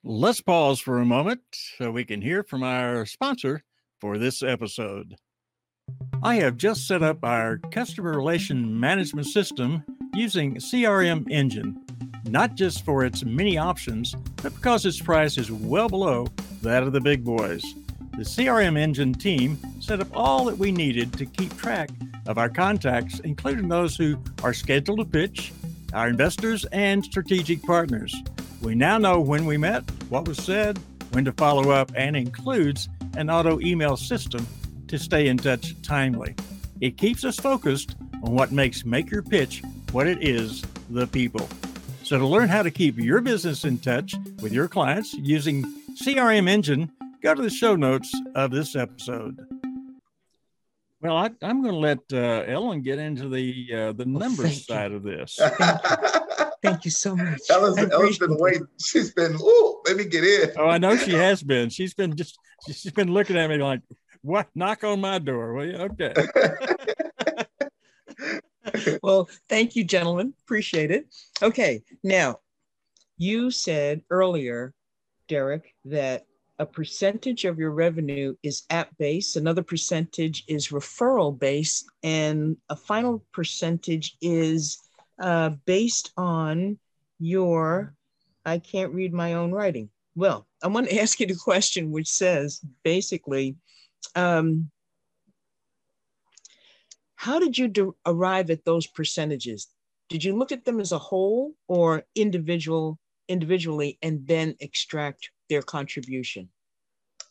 Let's 0.05 0.41
pause 0.41 0.79
for 0.79 1.01
a 1.01 1.05
moment 1.05 1.41
so 1.51 1.91
we 1.91 2.05
can 2.05 2.23
hear 2.23 2.45
from 2.45 2.63
our 2.63 3.05
sponsor 3.05 3.65
for 4.01 4.17
this 4.17 4.45
episode. 4.45 5.17
I 6.23 6.37
have 6.37 6.57
just 6.57 6.87
set 6.87 7.03
up 7.03 7.25
our 7.25 7.59
customer 7.73 8.13
relation 8.13 8.79
management 8.79 9.27
system 9.27 9.83
using 10.15 10.55
CRM 10.55 11.29
Engine, 11.29 11.85
not 12.27 12.55
just 12.55 12.85
for 12.85 13.05
its 13.05 13.25
many 13.25 13.59
options, 13.59 14.15
but 14.41 14.55
because 14.55 14.87
its 14.87 15.01
price 15.01 15.37
is 15.37 15.51
well 15.51 15.89
below 15.89 16.29
that 16.63 16.85
of 16.85 16.93
the 16.93 17.01
big 17.01 17.25
boys. 17.25 17.65
The 18.13 18.23
CRM 18.23 18.79
Engine 18.79 19.13
team 19.13 19.59
set 19.81 20.01
up 20.01 20.09
all 20.15 20.45
that 20.45 20.59
we 20.59 20.71
needed 20.71 21.13
to 21.15 21.27
keep 21.27 21.57
track 21.57 21.91
of 22.29 22.39
our 22.39 22.49
contacts, 22.49 23.19
including 23.21 23.67
those 23.67 23.97
who 23.97 24.17
are 24.45 24.55
scheduled 24.55 25.01
to 25.01 25.05
pitch, 25.05 25.53
our 25.93 26.07
investors, 26.07 26.65
and 26.67 27.05
strategic 27.05 27.61
partners. 27.65 28.15
We 28.61 28.75
now 28.75 28.99
know 28.99 29.21
when 29.21 29.47
we 29.47 29.57
met, 29.57 29.89
what 30.09 30.27
was 30.27 30.39
said, 30.39 30.79
when 31.13 31.25
to 31.25 31.33
follow 31.33 31.71
up, 31.71 31.93
and 31.95 32.17
includes 32.17 32.89
an 33.17 33.31
auto 33.31 33.61
email 33.61 33.97
system 33.97 34.47
to 34.89 34.99
stay 34.99 35.29
in 35.29 35.37
touch 35.37 35.81
timely. 35.83 36.35
It 36.81 36.97
keeps 36.97 37.25
us 37.25 37.37
focused 37.37 37.97
on 38.23 38.35
what 38.35 38.53
makes 38.53 38.85
Make 38.85 39.11
Your 39.11 39.23
Pitch 39.23 39.63
what 39.93 40.07
it 40.07 40.23
is 40.23 40.63
the 40.91 41.07
people. 41.07 41.49
So, 42.03 42.19
to 42.19 42.27
learn 42.27 42.49
how 42.49 42.63
to 42.63 42.71
keep 42.71 42.99
your 42.99 43.21
business 43.21 43.65
in 43.65 43.79
touch 43.79 44.15
with 44.41 44.53
your 44.53 44.69
clients 44.69 45.15
using 45.15 45.65
CRM 46.03 46.49
Engine, 46.49 46.91
go 47.23 47.35
to 47.35 47.43
the 47.43 47.51
show 47.51 47.77
notes 47.77 48.15
of 48.35 48.51
this 48.51 48.75
episode. 48.77 49.39
Well, 51.01 51.17
I, 51.17 51.31
am 51.43 51.63
going 51.63 51.75
to 51.75 51.79
let 51.79 51.99
uh, 52.13 52.45
Ellen 52.51 52.83
get 52.83 52.99
into 52.99 53.29
the 53.29 53.69
uh, 53.73 53.93
the 53.93 54.05
oh, 54.05 54.19
numbers 54.19 54.67
side 54.67 54.93
of 54.93 55.03
this. 55.03 55.39
Thank 56.63 56.85
you 56.85 56.91
so 56.91 57.17
much. 57.17 57.41
Ellen's, 57.51 57.79
Ellen's 57.79 58.19
been 58.19 58.37
waiting. 58.37 58.67
She's 58.81 59.13
been, 59.13 59.37
oh, 59.41 59.81
let 59.87 59.97
me 59.97 60.05
get 60.05 60.25
in. 60.25 60.51
Oh, 60.57 60.67
I 60.67 60.79
know 60.79 60.97
she 60.97 61.13
has 61.13 61.43
been. 61.43 61.71
She's 61.71 61.95
been 61.95 62.17
just, 62.17 62.39
she's 62.67 62.93
been 62.93 63.13
looking 63.13 63.37
at 63.37 63.49
me 63.49 63.59
like, 63.59 63.81
what? 64.23 64.49
Knock 64.55 64.85
on 64.85 65.01
my 65.01 65.19
door, 65.19 65.55
will 65.55 65.67
you? 65.67 65.77
Okay. 65.77 66.15
well, 69.03 69.29
thank 69.49 69.77
you, 69.77 69.85
gentlemen. 69.85 70.35
Appreciate 70.45 70.91
it. 70.91 71.07
Okay. 71.43 71.83
Now, 72.03 72.41
you 73.17 73.51
said 73.51 74.03
earlier, 74.11 74.75
Derek, 75.29 75.75
that 75.85 76.27
a 76.59 76.67
percentage 76.67 77.45
of 77.45 77.59
your 77.59 77.71
revenue 77.71 78.35
is 78.43 78.65
app 78.71 78.91
based, 78.99 79.37
another 79.37 79.63
percentage 79.63 80.45
is 80.49 80.69
referral 80.69 81.39
based, 81.39 81.89
and 82.03 82.57
a 82.69 82.77
final 82.77 83.25
percentage 83.33 84.17
is 84.21 84.88
uh, 85.19 85.51
based 85.67 86.13
on 86.17 86.79
your, 87.19 87.95
I 88.45 88.59
can't 88.59 88.95
read 88.95 89.13
my 89.13 89.35
own 89.35 89.53
writing. 89.53 89.91
Well, 90.15 90.47
I 90.63 90.69
want 90.69 90.89
to 90.89 91.01
ask 91.01 91.21
you 91.21 91.27
the 91.27 91.35
question, 91.35 91.91
which 91.91 92.09
says 92.09 92.61
basically, 92.85 93.57
um, 94.15 94.71
how 97.17 97.39
did 97.39 97.59
you 97.59 97.69
de- 97.69 97.91
arrive 98.07 98.51
at 98.51 98.65
those 98.65 98.87
percentages? 98.87 99.69
Did 100.09 100.25
you 100.25 100.37
look 100.37 100.53
at 100.53 100.65
them 100.65 100.81
as 100.81 100.93
a 100.93 100.99
whole 100.99 101.53
or 101.67 102.05
individual 102.15 102.99
individually 103.29 103.99
and 104.03 104.27
then 104.27 104.55
extract 104.61 105.31
their 105.51 105.63
contribution? 105.63 106.49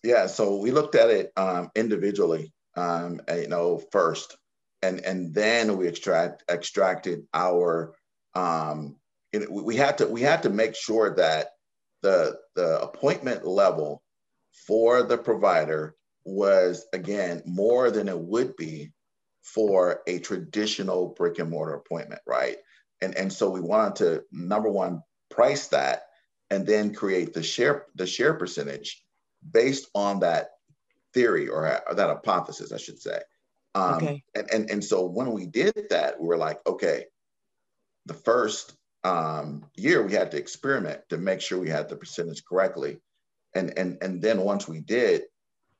Yeah, 0.03 0.27
so 0.27 0.57
we 0.57 0.71
looked 0.71 0.95
at 0.95 1.09
it 1.09 1.33
um, 1.37 1.71
individually, 1.75 2.53
um, 2.75 3.19
you 3.33 3.47
know, 3.47 3.81
first, 3.91 4.37
and 4.81 4.99
and 5.01 5.33
then 5.33 5.77
we 5.77 5.87
extract 5.87 6.43
extracted 6.49 7.25
our. 7.33 7.93
Um, 8.35 8.97
it, 9.33 9.51
we 9.51 9.75
had 9.75 9.97
to 9.99 10.07
we 10.07 10.21
had 10.21 10.43
to 10.43 10.49
make 10.49 10.75
sure 10.75 11.15
that 11.15 11.49
the 12.01 12.37
the 12.55 12.81
appointment 12.81 13.45
level 13.45 14.03
for 14.67 15.03
the 15.03 15.17
provider 15.17 15.95
was 16.23 16.85
again 16.93 17.41
more 17.45 17.89
than 17.91 18.07
it 18.07 18.19
would 18.19 18.55
be 18.57 18.91
for 19.43 20.01
a 20.07 20.19
traditional 20.19 21.07
brick 21.17 21.39
and 21.39 21.49
mortar 21.49 21.73
appointment, 21.73 22.21
right? 22.27 22.57
And 23.01 23.15
and 23.15 23.31
so 23.31 23.49
we 23.49 23.61
wanted 23.61 23.95
to 23.97 24.23
number 24.31 24.69
one 24.69 25.01
price 25.29 25.67
that 25.67 26.03
and 26.49 26.65
then 26.65 26.93
create 26.93 27.33
the 27.33 27.43
share 27.43 27.85
the 27.95 28.07
share 28.07 28.33
percentage 28.33 29.03
based 29.51 29.87
on 29.93 30.19
that 30.19 30.49
theory 31.13 31.47
or, 31.47 31.81
or 31.87 31.95
that 31.95 32.09
hypothesis, 32.09 32.71
I 32.71 32.77
should 32.77 33.01
say. 33.01 33.19
Um, 33.77 33.95
okay. 33.95 34.23
And, 34.35 34.49
and 34.51 34.71
and 34.71 34.83
so 34.83 35.05
when 35.05 35.31
we 35.33 35.45
did 35.45 35.73
that, 35.89 36.19
we 36.19 36.27
were 36.27 36.37
like, 36.37 36.59
okay, 36.65 37.05
the 38.05 38.13
first 38.13 38.75
um, 39.03 39.65
year 39.75 40.01
we 40.01 40.13
had 40.13 40.31
to 40.31 40.37
experiment 40.37 41.01
to 41.09 41.17
make 41.17 41.41
sure 41.41 41.59
we 41.59 41.69
had 41.69 41.87
the 41.87 41.95
percentage 41.95 42.43
correctly, 42.43 42.99
and 43.53 43.77
and 43.77 43.97
and 44.01 44.21
then 44.21 44.41
once 44.41 44.67
we 44.67 44.79
did, 44.79 45.23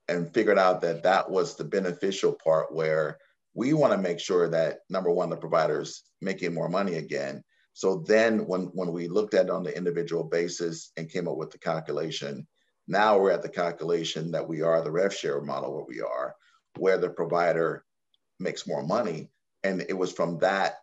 and 0.07 0.33
figured 0.33 0.59
out 0.59 0.81
that 0.81 1.03
that 1.03 1.29
was 1.29 1.55
the 1.55 1.63
beneficial 1.63 2.33
part 2.33 2.73
where 2.73 3.17
we 3.53 3.73
want 3.73 3.91
to 3.91 3.97
make 3.97 4.19
sure 4.19 4.47
that 4.47 4.79
number 4.89 5.11
one, 5.11 5.29
the 5.29 5.37
providers 5.37 6.03
making 6.21 6.53
more 6.53 6.69
money 6.69 6.95
again. 6.95 7.43
So 7.73 8.03
then 8.07 8.45
when, 8.47 8.65
when 8.73 8.91
we 8.91 9.07
looked 9.07 9.33
at 9.33 9.47
it 9.47 9.51
on 9.51 9.63
the 9.63 9.75
individual 9.75 10.23
basis 10.23 10.91
and 10.97 11.09
came 11.09 11.27
up 11.27 11.37
with 11.37 11.51
the 11.51 11.59
calculation, 11.59 12.47
now 12.87 13.17
we're 13.17 13.31
at 13.31 13.41
the 13.41 13.49
calculation 13.49 14.31
that 14.31 14.47
we 14.47 14.61
are 14.61 14.81
the 14.81 14.91
rev 14.91 15.13
share 15.13 15.41
model 15.41 15.73
where 15.73 15.85
we 15.87 16.01
are, 16.01 16.35
where 16.77 16.97
the 16.97 17.09
provider 17.09 17.83
makes 18.39 18.67
more 18.67 18.83
money. 18.83 19.29
And 19.63 19.81
it 19.81 19.97
was 19.97 20.11
from 20.11 20.39
that 20.39 20.75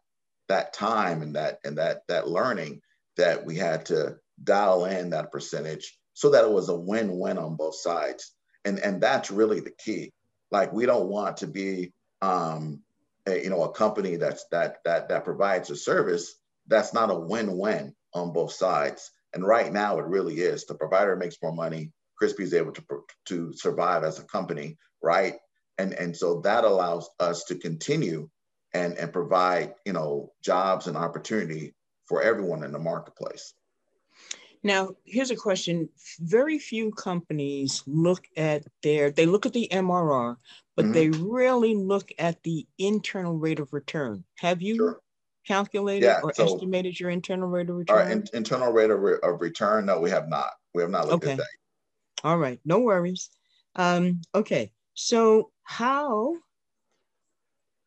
that 0.49 0.75
time 0.75 1.23
and 1.23 1.37
that 1.37 1.59
and 1.65 1.79
that 1.79 2.03
that 2.09 2.29
learning 2.29 2.83
that 3.17 3.45
we 3.45 3.57
had 3.57 3.87
to 3.87 4.17
dial 4.43 4.85
in 4.85 5.11
that 5.11 5.33
percentage 5.33 5.97
so 6.13 6.31
that 6.31 6.45
it 6.45 6.51
was 6.51 6.69
a 6.69 6.75
win-win 6.75 7.39
on 7.39 7.57
both 7.57 7.77
sides. 7.77 8.35
And 8.65 8.79
and 8.79 9.01
that's 9.01 9.31
really 9.31 9.61
the 9.61 9.75
key. 9.79 10.13
Like 10.51 10.73
we 10.73 10.87
don't 10.87 11.09
want 11.09 11.39
to 11.39 11.47
be 11.47 11.93
um, 12.23 12.81
a, 13.27 13.43
you 13.43 13.51
know, 13.51 13.63
a 13.65 13.73
company 13.73 14.17
that's 14.17 14.45
that 14.51 14.79
that 14.85 15.09
that 15.09 15.25
provides 15.25 15.71
a 15.71 15.77
service 15.77 16.37
that's 16.67 16.95
not 16.95 17.11
a 17.11 17.19
win-win 17.19 17.95
on 18.15 18.33
both 18.33 18.53
sides. 18.53 19.11
And 19.35 19.45
right 19.45 19.73
now, 19.73 19.99
it 19.99 20.07
really 20.07 20.37
is. 20.37 20.65
The 20.65 20.75
provider 20.75 21.17
makes 21.17 21.37
more 21.43 21.53
money. 21.53 21.93
Crispy 22.17 22.45
is 22.45 22.55
able 22.55 22.73
to 22.73 22.83
to 23.27 23.53
survive 23.53 24.05
as 24.05 24.19
a 24.19 24.25
company, 24.25 24.79
right? 25.03 25.35
And 25.79 25.93
and 25.93 26.17
so 26.17 26.41
that 26.43 26.65
allows 26.65 27.11
us 27.21 27.45
to 27.45 27.57
continue 27.57 28.29
and 28.73 28.97
and 28.97 29.13
provide 29.13 29.75
you 29.85 29.93
know 29.93 30.33
jobs 30.43 30.87
and 30.87 30.97
opportunity 30.97 31.75
for 32.07 32.23
everyone 32.23 32.65
in 32.65 32.73
the 32.73 32.79
marketplace. 32.79 33.55
Now, 34.65 34.97
here's 35.05 35.31
a 35.31 35.37
question. 35.37 35.91
Very 36.21 36.59
few 36.59 36.91
companies 36.91 37.83
look 37.87 38.27
at 38.35 38.65
their, 38.83 39.11
they 39.11 39.27
look 39.27 39.45
at 39.45 39.53
the 39.53 39.69
MRR, 39.71 40.37
but 40.75 40.87
mm-hmm. 40.87 40.95
they 40.95 41.11
rarely 41.11 41.75
look 41.75 42.11
at 42.19 42.43
the 42.43 42.67
internal 42.79 43.37
rate 43.37 43.61
of 43.61 43.75
return. 43.75 44.25
Have 44.39 44.63
you 44.63 44.77
sure. 44.77 45.01
calculated 45.47 46.07
yeah, 46.07 46.21
or 46.23 46.33
so 46.33 46.47
estimated 46.47 46.99
your 46.99 47.11
internal 47.11 47.47
rate 47.47 47.69
of 47.69 47.77
return? 47.77 47.99
Our 47.99 48.11
in, 48.11 48.25
internal 48.33 48.73
rate 48.73 48.91
of, 48.91 49.01
re- 49.01 49.19
of, 49.23 49.43
return, 49.43 49.85
no, 49.85 50.01
we 50.01 50.09
have 50.09 50.31
not. 50.31 50.51
We 50.73 50.81
have 50.81 50.91
not 50.91 51.09
looked 51.09 51.25
okay. 51.25 51.33
at 51.33 51.39
that. 51.39 51.49
All 52.25 52.39
right, 52.39 52.59
no 52.65 52.79
worries. 52.79 53.29
Um, 53.77 54.23
okay, 54.35 54.73
so 54.95 55.51
how 55.63 56.37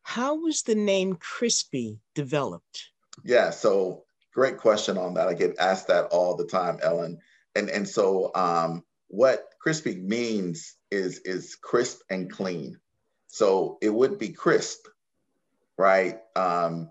how 0.02 0.36
was 0.36 0.62
the 0.62 0.74
name 0.74 1.16
Crispy 1.16 2.00
developed? 2.14 2.90
Yeah, 3.24 3.50
so 3.50 4.04
great 4.32 4.56
question 4.56 4.96
on 4.96 5.14
that. 5.14 5.28
I 5.28 5.34
get 5.34 5.58
asked 5.58 5.88
that 5.88 6.06
all 6.06 6.34
the 6.36 6.46
time, 6.46 6.78
Ellen. 6.82 7.18
And 7.54 7.68
and 7.68 7.88
so 7.88 8.30
um, 8.34 8.84
what 9.08 9.44
crispy 9.60 9.96
means 9.96 10.76
is 10.90 11.18
is 11.20 11.56
crisp 11.56 12.00
and 12.08 12.30
clean. 12.30 12.78
So 13.26 13.78
it 13.82 13.90
would 13.90 14.18
be 14.18 14.30
crisp, 14.30 14.86
right? 15.76 16.20
Um, 16.36 16.90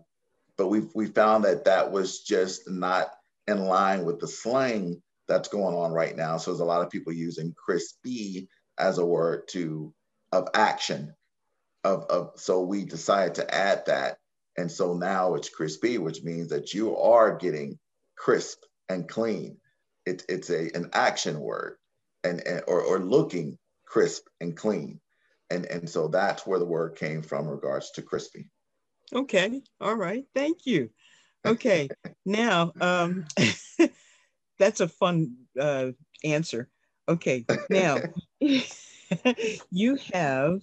but 0.58 0.68
we 0.68 0.82
we 0.94 1.08
found 1.08 1.46
that 1.46 1.66
that 1.66 1.92
was 1.92 2.22
just 2.22 2.70
not 2.70 3.12
in 3.48 3.66
line 3.66 4.06
with 4.06 4.20
the 4.20 4.28
slang 4.28 5.02
that's 5.28 5.50
going 5.50 5.76
on 5.76 5.92
right 5.92 6.16
now. 6.16 6.38
So 6.38 6.52
there's 6.52 6.60
a 6.60 6.66
lot 6.66 6.82
of 6.82 6.90
people 6.90 7.14
using 7.14 7.56
crispy 7.58 8.48
as 8.78 8.98
a 8.98 9.06
word 9.06 9.48
to 9.50 9.94
of 10.32 10.50
action. 10.54 11.14
Of, 11.84 12.06
of 12.10 12.32
so 12.36 12.62
we 12.62 12.84
decided 12.86 13.36
to 13.36 13.54
add 13.54 13.86
that 13.86 14.18
and 14.58 14.72
so 14.72 14.94
now 14.94 15.36
it's 15.36 15.50
crispy, 15.50 16.00
which 16.00 16.24
means 16.24 16.50
that 16.50 16.74
you 16.74 16.98
are 16.98 17.38
getting 17.38 17.78
crisp 18.18 18.64
and 18.90 19.08
clean. 19.08 19.58
It, 20.06 20.26
it's 20.28 20.50
a, 20.50 20.72
an 20.76 20.90
action 20.94 21.40
word 21.40 21.78
and, 22.24 22.46
and 22.46 22.64
or, 22.68 22.82
or 22.82 23.00
looking 23.00 23.58
crisp 23.86 24.28
and 24.42 24.58
clean. 24.58 25.00
And, 25.50 25.66
and 25.66 25.90
so 25.90 26.08
that's 26.08 26.46
where 26.46 26.60
the 26.60 26.66
word 26.66 26.96
came 26.96 27.22
from 27.22 27.48
regards 27.48 27.92
to 27.92 28.02
crispy. 28.02 28.50
Okay. 29.14 29.62
All 29.80 29.96
right. 29.96 30.26
Thank 30.34 30.66
you. 30.66 30.90
Okay. 31.46 31.88
now, 32.26 32.74
um, 32.82 33.24
that's 34.60 34.82
a 34.82 34.88
fun 34.90 35.38
uh, 35.58 35.92
answer. 36.26 36.68
Okay. 37.08 37.46
Now, 37.70 38.02
you 39.72 39.98
have, 40.14 40.62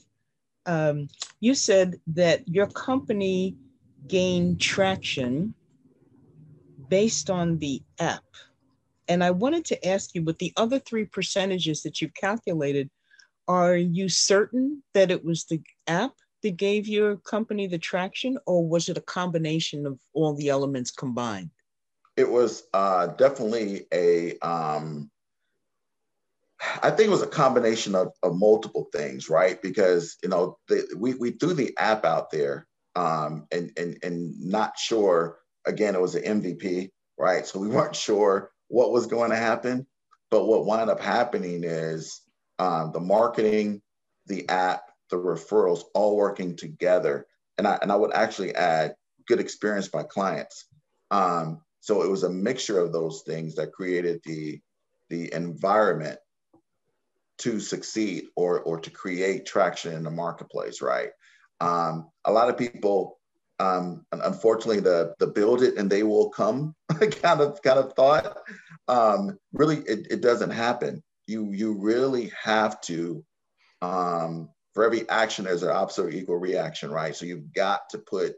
um, 0.67 1.09
you 1.41 1.55
said 1.55 2.01
that 2.09 2.47
your 2.49 2.67
company 2.69 3.57
gained 4.09 4.61
traction 4.61 5.55
based 6.89 7.31
on 7.31 7.59
the 7.59 7.83
app. 7.99 8.25
And 9.09 9.23
I 9.23 9.31
wanted 9.31 9.65
to 9.67 9.87
ask 9.87 10.15
you 10.15 10.23
with 10.23 10.39
the 10.39 10.53
other 10.57 10.79
three 10.79 11.05
percentages 11.05 11.83
that 11.83 12.01
you've 12.01 12.15
calculated, 12.15 12.91
are 13.49 13.77
you 13.77 14.09
certain 14.09 14.83
that 14.95 15.11
it 15.11 15.25
was 15.25 15.45
the 15.45 15.61
app 15.87 16.13
that 16.43 16.57
gave 16.57 16.87
your 16.87 17.17
company 17.17 17.67
the 17.67 17.79
traction, 17.79 18.39
or 18.47 18.67
was 18.67 18.89
it 18.89 18.99
a 18.99 19.03
combination 19.03 19.87
of 19.87 19.99
all 20.13 20.35
the 20.35 20.49
elements 20.49 20.91
combined? 20.91 21.51
It 22.17 22.31
was 22.31 22.65
uh, 22.73 23.09
definitely 23.09 23.87
a. 23.93 24.39
Um, 24.39 25.11
I 26.83 26.91
think 26.91 27.09
it 27.09 27.11
was 27.11 27.23
a 27.23 27.27
combination 27.27 27.95
of, 27.95 28.13
of 28.23 28.37
multiple 28.37 28.89
things, 28.93 29.29
right? 29.29 29.61
Because 29.61 30.17
you 30.23 30.29
know 30.29 30.59
the, 30.69 30.87
we 30.99 31.15
we 31.15 31.31
threw 31.33 31.55
the 31.55 31.77
app 31.79 32.05
out 32.05 32.31
there, 32.31 32.67
um, 32.97 33.47
and, 33.51 33.73
and, 33.77 33.99
and 34.03 34.41
not 34.41 34.79
sure, 34.79 35.39
again, 35.67 35.95
it 35.95 36.01
was 36.01 36.15
an 36.15 36.41
MVP, 36.41 36.91
right? 37.19 37.47
So 37.47 37.59
we 37.59 37.69
weren't 37.69 37.97
sure 37.97 38.51
what 38.69 38.93
was 38.93 39.07
going 39.07 39.31
to 39.31 39.37
happen. 39.37 39.87
But 40.31 40.47
what 40.47 40.67
wound 40.67 40.91
up 40.91 41.01
happening 41.01 41.63
is 41.65 42.21
um, 42.59 42.91
the 42.93 43.01
marketing, 43.01 43.83
the 44.27 44.49
app, 44.49 44.83
the 45.11 45.17
referrals 45.17 45.83
all 45.95 46.17
working 46.17 46.57
together. 46.57 47.27
And 47.59 47.69
I, 47.69 47.79
and 47.83 47.93
I 47.93 47.97
would 47.97 48.13
actually 48.13 48.55
add 48.55 48.95
good 49.29 49.39
experience 49.39 49.89
by 49.89 50.03
clients. 50.03 50.67
Um, 51.11 51.61
so 51.81 52.03
it 52.03 52.11
was 52.11 52.25
a 52.25 52.31
mixture 52.31 52.81
of 52.81 52.93
those 52.93 53.23
things 53.27 53.55
that 53.57 53.73
created 53.73 54.21
the, 54.25 54.61
the 55.11 55.33
environment 55.33 56.19
to 57.39 57.61
succeed 57.61 58.27
or, 58.37 58.61
or 58.61 58.79
to 58.81 58.91
create 58.91 59.47
traction 59.47 59.93
in 59.93 60.03
the 60.03 60.11
marketplace, 60.11 60.81
right? 60.81 61.11
Um, 61.61 62.11
a 62.25 62.33
lot 62.33 62.49
of 62.49 62.59
people, 62.59 63.19
um, 63.59 64.05
unfortunately, 64.13 64.81
the 64.81 65.15
the 65.19 65.27
build 65.27 65.63
it 65.63 65.77
and 65.77 65.89
they 65.89 66.03
will 66.03 66.31
come 66.31 66.75
kind 67.23 67.41
of 67.41 67.63
kind 67.63 67.79
of 67.79 67.93
thought. 67.95 68.37
Um, 68.89 69.39
really, 69.53 69.79
it, 69.79 70.09
it 70.11 70.21
doesn't 70.21 70.51
happen. 70.51 71.03
You 71.27 71.53
you 71.53 71.75
really 71.75 72.33
have 72.43 72.81
to. 72.83 73.25
Um, 73.81 74.51
for 74.75 74.85
every 74.85 75.09
action, 75.09 75.45
there's 75.45 75.63
an 75.63 75.71
opposite 75.71 76.07
or 76.07 76.11
equal 76.11 76.37
reaction, 76.37 76.91
right? 76.91 77.15
So 77.15 77.27
you've 77.27 77.53
got 77.53 77.89
to 77.91 77.99
put 77.99 78.35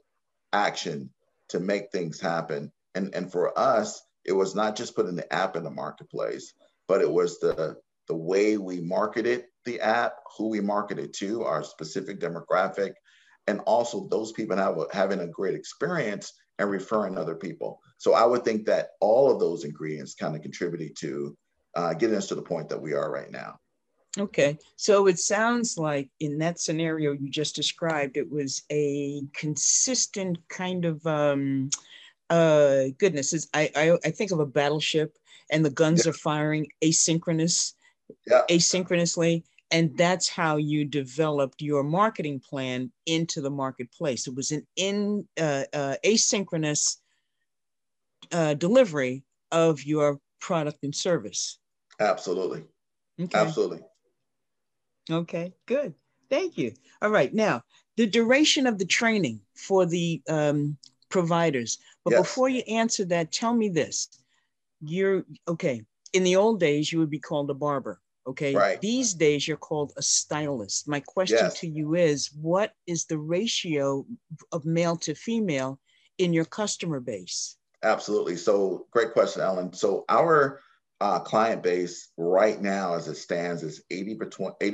action 0.53 1.11
to 1.49 1.61
make 1.61 1.91
things 1.91 2.21
happen. 2.21 2.71
And 2.95 3.15
and 3.15 3.33
for 3.33 3.59
us, 3.59 4.03
it 4.25 4.33
was 4.33 4.55
not 4.55 4.77
just 4.77 4.95
putting 4.95 5.17
the 5.17 5.33
app 5.33 5.57
in 5.57 5.65
the 5.65 5.71
marketplace, 5.71 6.53
but 6.89 7.01
it 7.01 7.11
was 7.11 7.39
the 7.39 7.77
the 8.09 8.17
way 8.17 8.57
we 8.57 8.81
marketed 8.81 9.45
the 9.65 9.81
app, 9.81 10.15
who 10.37 10.49
we 10.49 10.61
marketed 10.61 11.13
to, 11.15 11.45
our 11.45 11.63
specific 11.63 12.21
demographic, 12.21 12.93
and 13.47 13.61
also 13.61 14.09
those 14.09 14.33
people 14.33 14.57
have 14.57 14.77
having 14.93 15.21
a 15.21 15.27
great 15.27 15.55
experience 15.55 16.33
and 16.59 16.71
referring 16.71 17.19
other 17.19 17.35
people. 17.35 17.81
So 17.99 18.15
I 18.15 18.25
would 18.25 18.45
think 18.45 18.67
that 18.67 18.91
all 19.01 19.31
of 19.31 19.41
those 19.41 19.65
ingredients 19.65 20.15
kind 20.15 20.35
of 20.35 20.43
contributed 20.43 20.97
to 20.99 21.37
uh, 21.75 21.95
getting 21.95 22.17
us 22.17 22.29
to 22.29 22.35
the 22.35 22.43
point 22.43 22.69
that 22.69 22.81
we 22.81 22.95
are 22.95 23.11
right 23.11 23.31
now. 23.31 23.59
Okay, 24.19 24.57
so 24.77 25.09
it 25.09 25.19
sounds 25.19 25.77
like 25.77 26.09
in 26.21 26.39
that 26.39 26.59
scenario 26.59 27.13
you 27.13 27.29
just 27.29 27.55
described, 27.55 28.17
it 28.17 28.31
was 28.31 28.63
a 28.73 29.23
consistent 29.35 30.39
kind 30.49 30.87
of 30.87 31.07
um, 31.07 31.69
uh, 32.31 32.85
goodness. 32.97 33.35
Is 33.35 33.49
I, 33.53 33.71
I 33.77 33.99
I 34.07 34.11
think 34.11 34.31
of 34.31 34.41
a 34.41 34.47
battleship, 34.47 35.19
and 35.51 35.63
the 35.63 35.71
guns 35.71 36.07
yeah. 36.07 36.11
are 36.11 36.15
firing 36.15 36.67
asynchronous, 36.83 37.75
yeah. 38.27 38.43
asynchronously, 38.51 39.43
and 39.71 39.97
that's 39.97 40.29
how 40.29 40.57
you 40.57 40.85
developed 40.85 41.61
your 41.61 41.83
marketing 41.83 42.41
plan 42.41 42.93
into 43.07 43.41
the 43.41 43.51
marketplace. 43.51 44.27
It 44.27 44.35
was 44.35 44.53
an 44.53 44.67
in 44.77 45.27
uh, 45.41 45.65
uh, 45.73 45.97
asynchronous 46.05 46.97
uh, 48.33 48.55
delivery 48.55 49.25
of 49.53 49.85
your 49.85 50.21
product 50.41 50.79
and 50.83 50.95
service. 50.95 51.59
Absolutely. 52.01 52.65
Okay. 53.21 53.39
Absolutely. 53.39 53.81
Okay, 55.11 55.53
good. 55.67 55.95
Thank 56.29 56.59
you. 56.59 56.73
All 57.01 57.11
right. 57.11 57.33
Now, 57.33 57.63
the 57.97 58.07
duration 58.07 58.67
of 58.67 58.79
the 58.79 58.85
training 58.85 59.41
for 59.55 59.87
the 59.87 60.21
um, 60.29 60.77
providers. 61.09 61.79
But 62.05 62.13
yes. 62.13 62.21
before 62.23 62.49
you 62.49 62.63
answer 62.69 63.05
that, 63.07 63.33
tell 63.33 63.55
me 63.55 63.69
this. 63.69 64.09
You're 64.81 65.25
okay. 65.49 65.83
In 66.17 66.25
the 66.25 66.37
old 66.37 66.61
days, 66.61 66.91
you 66.91 66.99
would 66.99 67.11
be 67.11 67.19
called 67.19 67.51
a 67.51 67.55
barber. 67.55 68.01
Okay. 68.27 68.55
Right. 68.55 68.81
These 68.81 69.15
days, 69.15 69.47
you're 69.47 69.57
called 69.57 69.93
a 69.97 70.03
stylist. 70.03 70.89
My 70.89 71.01
question 71.01 71.39
yes. 71.41 71.61
to 71.61 71.69
you 71.69 71.95
is 71.95 72.31
what 72.41 72.73
is 72.87 73.05
the 73.05 73.19
ratio 73.19 74.05
of 74.51 74.65
male 74.65 74.97
to 74.97 75.15
female 75.15 75.79
in 76.19 76.33
your 76.33 76.47
customer 76.47 77.01
base? 77.01 77.57
Absolutely. 77.83 78.37
So, 78.37 78.87
great 78.91 79.13
question, 79.13 79.43
Ellen. 79.43 79.73
So, 79.73 80.05
our 80.09 80.61
uh, 81.01 81.21
client 81.21 81.63
base 81.63 82.09
right 82.17 82.61
now, 82.61 82.95
as 82.95 83.07
it 83.09 83.17
stands, 83.17 83.63
is 83.63 83.83
80 83.91 84.17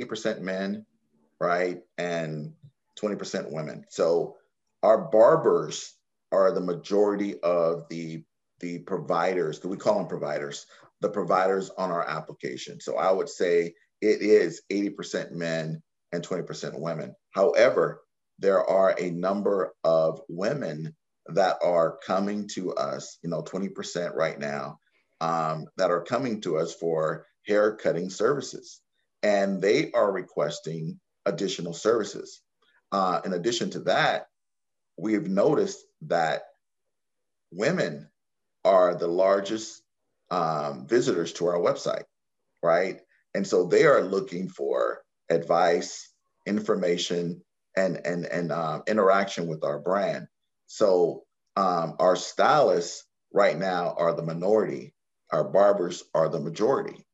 percent 0.05 0.41
men, 0.41 0.85
right, 1.39 1.81
and 1.97 2.53
20% 2.99 3.51
women. 3.51 3.85
So 3.89 4.37
our 4.81 5.09
barbers 5.09 5.95
are 6.31 6.51
the 6.51 6.61
majority 6.61 7.39
of 7.41 7.87
the 7.89 8.23
the 8.59 8.79
providers. 8.79 9.63
We 9.63 9.77
call 9.77 9.97
them 9.97 10.07
providers. 10.07 10.65
The 11.03 11.09
providers 11.09 11.69
on 11.77 11.91
our 11.91 12.07
application. 12.09 12.79
So 12.79 12.95
I 12.95 13.11
would 13.11 13.27
say 13.27 13.73
it 14.01 14.21
is 14.21 14.61
80% 14.71 15.33
men 15.33 15.83
and 16.13 16.25
20% 16.25 16.79
women. 16.79 17.13
However, 17.31 18.03
there 18.39 18.63
are 18.63 18.95
a 18.97 19.11
number 19.11 19.73
of 19.83 20.21
women 20.29 20.95
that 21.27 21.57
are 21.61 21.97
coming 22.07 22.47
to 22.53 22.73
us, 22.75 23.17
you 23.21 23.29
know, 23.29 23.41
20% 23.41 24.15
right 24.15 24.39
now, 24.39 24.79
um, 25.19 25.65
that 25.75 25.91
are 25.91 26.03
coming 26.03 26.39
to 26.43 26.57
us 26.57 26.73
for 26.73 27.25
hair 27.45 27.75
cutting 27.75 28.09
services. 28.09 28.79
And 29.23 29.61
they 29.61 29.91
are 29.91 30.09
requesting 30.09 31.01
additional 31.25 31.73
services. 31.73 32.41
Uh, 32.93 33.19
in 33.25 33.33
addition 33.33 33.69
to 33.71 33.81
that, 33.81 34.27
we've 34.97 35.27
noticed 35.27 35.83
that 36.03 36.43
women 37.51 38.09
are 38.63 38.95
the 38.95 39.07
largest 39.07 39.82
um, 40.31 40.87
visitors 40.87 41.33
to 41.33 41.47
our 41.47 41.59
website, 41.59 42.03
right? 42.61 42.99
And 43.33 43.45
so 43.45 43.65
they 43.65 43.85
are 43.85 44.01
looking 44.01 44.49
for 44.49 45.01
advice, 45.29 46.13
information, 46.45 47.41
and 47.75 47.99
and 48.05 48.25
and 48.25 48.51
uh, 48.51 48.81
interaction 48.87 49.47
with 49.47 49.63
our 49.63 49.79
brand. 49.79 50.27
So 50.67 51.23
um, 51.55 51.95
our 51.99 52.15
stylists 52.15 53.05
right 53.33 53.57
now 53.57 53.95
are 53.97 54.13
the 54.13 54.23
minority, 54.23 54.93
our 55.31 55.43
barbers 55.43 56.03
are 56.13 56.29
the 56.29 56.39
majority. 56.39 57.05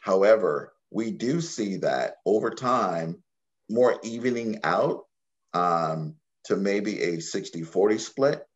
However, 0.00 0.72
we 0.90 1.10
do 1.10 1.40
see 1.40 1.78
that 1.78 2.16
over 2.24 2.50
time, 2.50 3.22
more 3.68 3.98
evening 4.02 4.60
out 4.62 5.04
um, 5.52 6.16
to 6.44 6.56
maybe 6.56 7.02
a 7.02 7.20
60 7.20 7.62
40 7.62 7.98
split 7.98 8.46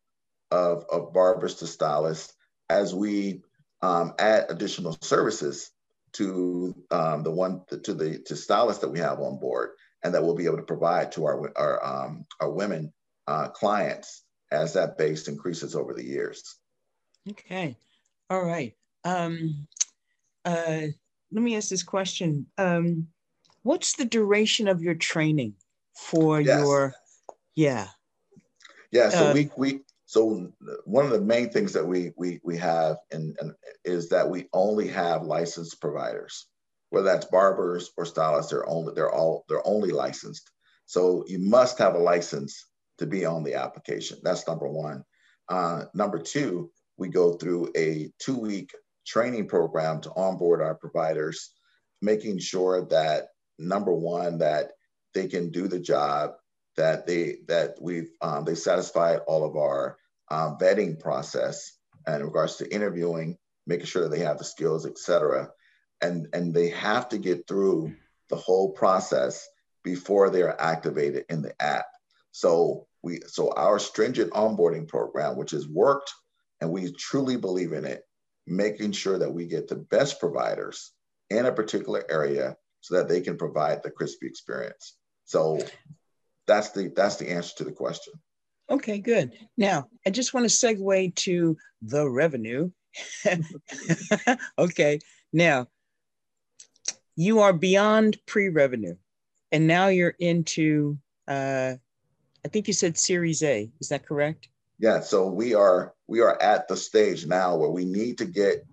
of, 0.51 0.85
of 0.91 1.13
barbers 1.13 1.55
to 1.55 1.67
stylists 1.67 2.33
as 2.69 2.93
we 2.93 3.41
um, 3.81 4.13
add 4.19 4.45
additional 4.49 4.97
services 5.01 5.71
to 6.13 6.75
um, 6.91 7.23
the 7.23 7.31
one 7.31 7.61
to 7.69 7.93
the 7.93 8.19
to 8.25 8.35
stylists 8.35 8.81
that 8.81 8.89
we 8.89 8.99
have 8.99 9.19
on 9.19 9.39
board 9.39 9.71
and 10.03 10.13
that 10.13 10.23
we'll 10.23 10.35
be 10.35 10.45
able 10.45 10.57
to 10.57 10.63
provide 10.63 11.11
to 11.11 11.25
our 11.25 11.51
our, 11.57 11.85
um, 11.85 12.25
our 12.39 12.49
women 12.49 12.91
uh, 13.27 13.49
clients 13.49 14.23
as 14.51 14.73
that 14.73 14.97
base 14.97 15.27
increases 15.27 15.75
over 15.75 15.93
the 15.93 16.03
years. 16.03 16.57
Okay, 17.29 17.75
all 18.29 18.43
right. 18.43 18.75
Um, 19.03 19.67
uh, 20.45 20.81
let 21.31 21.43
me 21.43 21.55
ask 21.55 21.69
this 21.69 21.83
question. 21.83 22.47
Um, 22.57 23.07
what's 23.63 23.93
the 23.93 24.05
duration 24.05 24.67
of 24.67 24.81
your 24.81 24.95
training 24.95 25.53
for 25.93 26.41
yes. 26.41 26.59
your, 26.59 26.93
yeah. 27.55 27.87
Yeah, 28.91 29.09
so 29.09 29.29
uh, 29.29 29.33
we, 29.33 29.51
we, 29.55 29.79
so 30.09 30.51
one 30.85 31.05
of 31.05 31.11
the 31.11 31.21
main 31.21 31.51
things 31.51 31.71
that 31.73 31.85
we, 31.85 32.13
we, 32.17 32.39
we 32.43 32.57
have 32.57 32.97
in, 33.11 33.35
is 33.85 34.09
that 34.09 34.27
we 34.27 34.47
only 34.53 34.87
have 34.87 35.21
licensed 35.21 35.79
providers, 35.79 36.47
whether 36.89 37.05
that's 37.05 37.27
barbers 37.27 37.91
or 37.95 38.05
stylists, 38.05 38.49
they're 38.49 38.67
only, 38.67 38.95
they're 38.95 39.13
all, 39.13 39.45
they're 39.47 39.67
only 39.67 39.91
licensed. 39.91 40.49
So 40.87 41.25
you 41.27 41.37
must 41.37 41.77
have 41.77 41.93
a 41.93 41.99
license 41.99 42.65
to 42.97 43.05
be 43.05 43.23
on 43.23 43.43
the 43.43 43.53
application. 43.53 44.17
That's 44.23 44.47
number 44.47 44.67
one. 44.67 45.03
Uh, 45.47 45.83
number 45.93 46.17
two, 46.17 46.71
we 46.97 47.09
go 47.09 47.33
through 47.33 47.71
a 47.77 48.11
two 48.17 48.39
week 48.39 48.71
training 49.05 49.47
program 49.47 50.01
to 50.01 50.13
onboard 50.15 50.59
our 50.59 50.73
providers, 50.73 51.51
making 52.01 52.39
sure 52.39 52.83
that 52.87 53.27
number 53.59 53.93
one, 53.93 54.39
that 54.39 54.71
they 55.13 55.27
can 55.27 55.51
do 55.51 55.67
the 55.67 55.79
job, 55.79 56.31
that 56.79 57.05
they 57.05 57.37
that 57.47 57.75
we've 57.81 58.11
um, 58.21 58.45
they 58.45 58.55
satisfied 58.55 59.19
all 59.27 59.43
of 59.45 59.55
our 59.55 59.97
um, 60.31 60.57
vetting 60.61 60.99
process 60.99 61.77
in 62.07 62.23
regards 62.23 62.55
to 62.55 62.73
interviewing, 62.73 63.37
making 63.67 63.85
sure 63.85 64.03
that 64.03 64.11
they 64.11 64.23
have 64.23 64.37
the 64.37 64.43
skills, 64.43 64.85
et 64.85 64.97
cetera. 64.97 65.49
And, 66.01 66.27
and 66.31 66.53
they 66.53 66.69
have 66.69 67.09
to 67.09 67.17
get 67.17 67.45
through 67.45 67.93
the 68.29 68.37
whole 68.37 68.71
process 68.71 69.45
before 69.83 70.29
they're 70.29 70.59
activated 70.59 71.25
in 71.29 71.41
the 71.41 71.53
app. 71.61 71.87
So 72.31 72.87
we 73.03 73.19
so 73.27 73.51
our 73.51 73.79
stringent 73.79 74.31
onboarding 74.31 74.87
program, 74.87 75.35
which 75.35 75.51
has 75.51 75.67
worked 75.67 76.11
and 76.61 76.71
we 76.71 76.93
truly 76.93 77.35
believe 77.35 77.73
in 77.73 77.85
it, 77.85 78.03
making 78.47 78.93
sure 78.93 79.19
that 79.19 79.33
we 79.33 79.45
get 79.45 79.67
the 79.67 79.75
best 79.75 80.19
providers 80.19 80.93
in 81.29 81.45
a 81.45 81.51
particular 81.51 82.03
area 82.09 82.55
so 82.81 82.95
that 82.95 83.09
they 83.09 83.21
can 83.21 83.37
provide 83.37 83.83
the 83.83 83.91
crispy 83.91 84.27
experience. 84.27 84.95
So 85.25 85.59
that's 86.49 86.71
the 86.71 86.91
that's 86.95 87.15
the 87.17 87.29
answer 87.29 87.55
to 87.57 87.63
the 87.63 87.71
question. 87.71 88.13
Okay, 88.69 88.99
good. 88.99 89.33
Now 89.57 89.87
I 90.05 90.09
just 90.09 90.33
want 90.33 90.49
to 90.49 90.53
segue 90.53 91.15
to 91.15 91.57
the 91.81 92.09
revenue. 92.09 92.71
okay, 94.59 94.99
now 95.31 95.67
you 97.15 97.39
are 97.39 97.53
beyond 97.53 98.17
pre-revenue, 98.25 98.95
and 99.51 99.67
now 99.67 99.87
you're 99.87 100.15
into. 100.19 100.97
Uh, 101.27 101.75
I 102.43 102.47
think 102.47 102.67
you 102.67 102.73
said 102.73 102.97
Series 102.97 103.43
A. 103.43 103.69
Is 103.79 103.89
that 103.89 104.07
correct? 104.07 104.47
Yeah. 104.79 105.01
So 105.01 105.27
we 105.27 105.53
are 105.53 105.93
we 106.07 106.21
are 106.21 106.41
at 106.41 106.67
the 106.67 106.77
stage 106.77 107.27
now 107.27 107.55
where 107.55 107.69
we 107.69 107.85
need 107.85 108.17
to 108.17 108.25
get, 108.25 108.65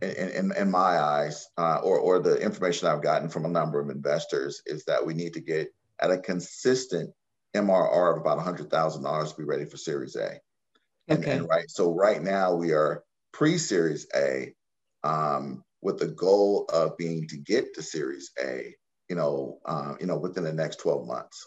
in, 0.00 0.10
in, 0.10 0.52
in 0.56 0.70
my 0.70 0.98
eyes, 0.98 1.48
uh, 1.58 1.80
or, 1.82 1.98
or 1.98 2.18
the 2.20 2.36
information 2.36 2.88
I've 2.88 3.02
gotten 3.02 3.28
from 3.28 3.44
a 3.44 3.48
number 3.48 3.80
of 3.80 3.90
investors, 3.90 4.62
is 4.64 4.84
that 4.84 5.04
we 5.04 5.12
need 5.12 5.34
to 5.34 5.40
get 5.40 5.74
at 6.00 6.10
a 6.10 6.18
consistent 6.18 7.10
MRR 7.54 8.12
of 8.12 8.20
about 8.20 8.38
$100,000 8.38 9.28
to 9.28 9.36
be 9.36 9.44
ready 9.44 9.64
for 9.64 9.76
Series 9.76 10.16
A. 10.16 10.38
And, 11.08 11.20
okay. 11.20 11.32
And 11.32 11.48
right, 11.48 11.68
so 11.68 11.92
right 11.92 12.22
now 12.22 12.54
we 12.54 12.72
are 12.72 13.04
pre-Series 13.32 14.06
A 14.14 14.54
um, 15.02 15.64
with 15.82 15.98
the 15.98 16.08
goal 16.08 16.66
of 16.72 16.96
being 16.96 17.26
to 17.28 17.36
get 17.36 17.74
to 17.74 17.82
Series 17.82 18.30
A, 18.42 18.74
you 19.08 19.16
know, 19.16 19.58
uh, 19.64 19.94
you 20.00 20.06
know, 20.06 20.18
within 20.18 20.44
the 20.44 20.52
next 20.52 20.76
12 20.76 21.06
months. 21.06 21.46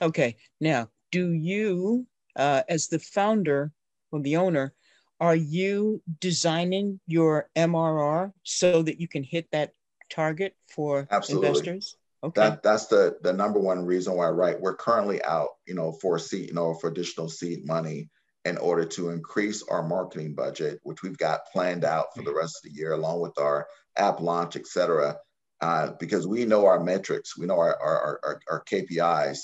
Okay. 0.00 0.36
Now, 0.60 0.88
do 1.12 1.32
you, 1.32 2.06
uh, 2.36 2.62
as 2.68 2.88
the 2.88 2.98
founder 2.98 3.72
or 4.10 4.20
the 4.20 4.36
owner, 4.36 4.74
are 5.20 5.36
you 5.36 6.02
designing 6.20 7.00
your 7.06 7.48
MRR 7.56 8.32
so 8.42 8.82
that 8.82 9.00
you 9.00 9.06
can 9.06 9.22
hit 9.22 9.48
that 9.52 9.72
target 10.10 10.54
for 10.68 11.06
Absolutely. 11.10 11.48
investors? 11.48 11.96
Okay. 12.24 12.40
That 12.40 12.62
that's 12.62 12.86
the 12.86 13.18
the 13.22 13.32
number 13.32 13.60
one 13.60 13.84
reason 13.84 14.16
why, 14.16 14.28
right? 14.28 14.60
We're 14.60 14.76
currently 14.76 15.22
out, 15.22 15.48
you 15.66 15.74
know, 15.74 15.92
for 15.92 16.18
seed, 16.18 16.48
you 16.48 16.54
know, 16.54 16.74
for 16.74 16.88
additional 16.88 17.28
seed 17.28 17.66
money 17.66 18.08
in 18.44 18.56
order 18.58 18.84
to 18.84 19.10
increase 19.10 19.62
our 19.62 19.86
marketing 19.86 20.34
budget, 20.34 20.80
which 20.82 21.02
we've 21.02 21.18
got 21.18 21.46
planned 21.52 21.84
out 21.84 22.14
for 22.14 22.22
the 22.22 22.34
rest 22.34 22.56
of 22.56 22.70
the 22.70 22.76
year, 22.76 22.92
along 22.92 23.20
with 23.20 23.38
our 23.38 23.66
app 23.96 24.20
launch, 24.20 24.56
et 24.56 24.66
cetera. 24.66 25.16
Uh, 25.60 25.92
because 26.00 26.26
we 26.26 26.44
know 26.44 26.66
our 26.66 26.82
metrics, 26.82 27.36
we 27.36 27.46
know 27.46 27.58
our 27.58 27.76
our, 27.80 28.20
our, 28.24 28.40
our 28.50 28.64
KPIs 28.64 29.40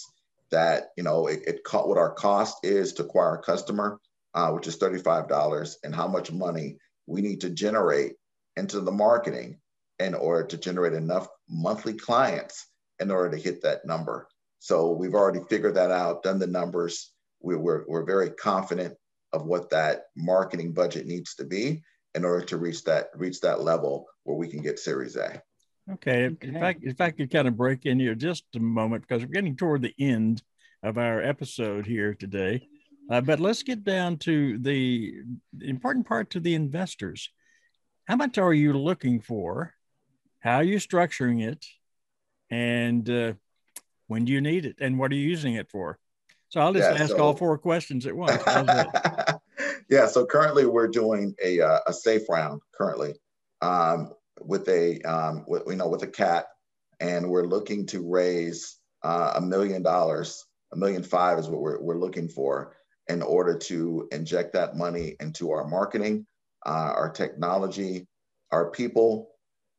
that 0.50 0.88
you 0.96 1.02
know 1.02 1.26
it, 1.26 1.40
it 1.46 1.60
what 1.70 1.98
our 1.98 2.12
cost 2.12 2.64
is 2.64 2.94
to 2.94 3.04
acquire 3.04 3.34
a 3.34 3.42
customer 3.42 4.00
uh, 4.34 4.50
which 4.50 4.66
is 4.66 4.78
$35, 4.78 5.76
and 5.82 5.94
how 5.94 6.06
much 6.06 6.32
money 6.32 6.76
we 7.06 7.20
need 7.20 7.40
to 7.40 7.50
generate 7.50 8.14
into 8.56 8.80
the 8.80 8.92
marketing 8.92 9.58
in 9.98 10.14
order 10.14 10.46
to 10.46 10.56
generate 10.56 10.92
enough 10.92 11.28
monthly 11.48 11.94
clients 11.94 12.66
in 13.00 13.10
order 13.10 13.36
to 13.36 13.42
hit 13.42 13.62
that 13.62 13.84
number. 13.84 14.28
So 14.58 14.92
we've 14.92 15.14
already 15.14 15.40
figured 15.48 15.74
that 15.76 15.90
out, 15.90 16.22
done 16.22 16.38
the 16.38 16.46
numbers. 16.46 17.12
We, 17.40 17.56
we're, 17.56 17.84
we're 17.88 18.04
very 18.04 18.30
confident 18.30 18.94
of 19.32 19.46
what 19.46 19.70
that 19.70 20.04
marketing 20.16 20.72
budget 20.72 21.06
needs 21.06 21.34
to 21.36 21.44
be 21.44 21.82
in 22.14 22.24
order 22.24 22.44
to 22.44 22.56
reach 22.56 22.84
that 22.84 23.10
reach 23.14 23.40
that 23.40 23.62
level 23.62 24.06
where 24.24 24.36
we 24.36 24.48
can 24.48 24.62
get 24.62 24.78
Series 24.78 25.16
A. 25.16 25.42
Okay. 25.90 26.26
okay. 26.26 26.48
If 26.48 26.62
I 26.62 26.76
if 26.82 27.00
I 27.00 27.10
could 27.10 27.30
kind 27.30 27.48
of 27.48 27.56
break 27.56 27.86
in 27.86 27.98
here 27.98 28.14
just 28.14 28.44
a 28.54 28.60
moment 28.60 29.06
because 29.06 29.22
we're 29.22 29.32
getting 29.32 29.56
toward 29.56 29.82
the 29.82 29.94
end 29.98 30.42
of 30.82 30.98
our 30.98 31.22
episode 31.22 31.86
here 31.86 32.14
today, 32.14 32.66
uh, 33.10 33.20
but 33.20 33.40
let's 33.40 33.62
get 33.62 33.84
down 33.84 34.16
to 34.18 34.58
the 34.58 35.14
important 35.60 36.06
part 36.06 36.30
to 36.30 36.40
the 36.40 36.54
investors. 36.54 37.30
How 38.06 38.16
much 38.16 38.38
are 38.38 38.54
you 38.54 38.72
looking 38.72 39.20
for? 39.20 39.74
How 40.40 40.56
are 40.56 40.64
you 40.64 40.76
structuring 40.76 41.42
it? 41.42 41.64
And 42.50 43.08
uh, 43.08 43.32
when 44.06 44.24
do 44.24 44.32
you 44.32 44.40
need 44.40 44.66
it? 44.66 44.76
And 44.80 44.98
what 44.98 45.12
are 45.12 45.14
you 45.14 45.28
using 45.28 45.54
it 45.54 45.70
for? 45.70 45.98
So 46.48 46.60
I'll 46.60 46.72
just 46.72 46.90
yeah, 46.90 47.02
ask 47.02 47.12
so, 47.12 47.22
all 47.22 47.34
four 47.34 47.56
questions 47.58 48.06
at 48.06 48.16
once. 48.16 48.42
yeah. 49.88 50.06
So 50.06 50.26
currently 50.26 50.66
we're 50.66 50.88
doing 50.88 51.34
a, 51.42 51.60
uh, 51.60 51.78
a 51.86 51.92
safe 51.92 52.28
round 52.28 52.60
currently 52.72 53.14
um, 53.62 54.12
with 54.40 54.68
a, 54.68 55.00
um, 55.02 55.44
with, 55.46 55.62
you 55.68 55.76
know, 55.76 55.88
with 55.88 56.02
a 56.02 56.08
cat 56.08 56.46
and 56.98 57.28
we're 57.28 57.46
looking 57.46 57.86
to 57.86 58.02
raise 58.06 58.78
uh, 59.02 59.34
a 59.36 59.40
million 59.40 59.82
dollars, 59.82 60.44
a 60.72 60.76
million 60.76 61.02
five 61.02 61.38
is 61.38 61.48
what 61.48 61.60
we're, 61.60 61.80
we're 61.80 61.98
looking 61.98 62.28
for 62.28 62.76
in 63.08 63.22
order 63.22 63.56
to 63.56 64.08
inject 64.12 64.52
that 64.52 64.76
money 64.76 65.16
into 65.20 65.50
our 65.50 65.66
marketing, 65.66 66.26
uh, 66.66 66.92
our 66.94 67.10
technology, 67.10 68.06
our 68.52 68.70
people, 68.70 69.30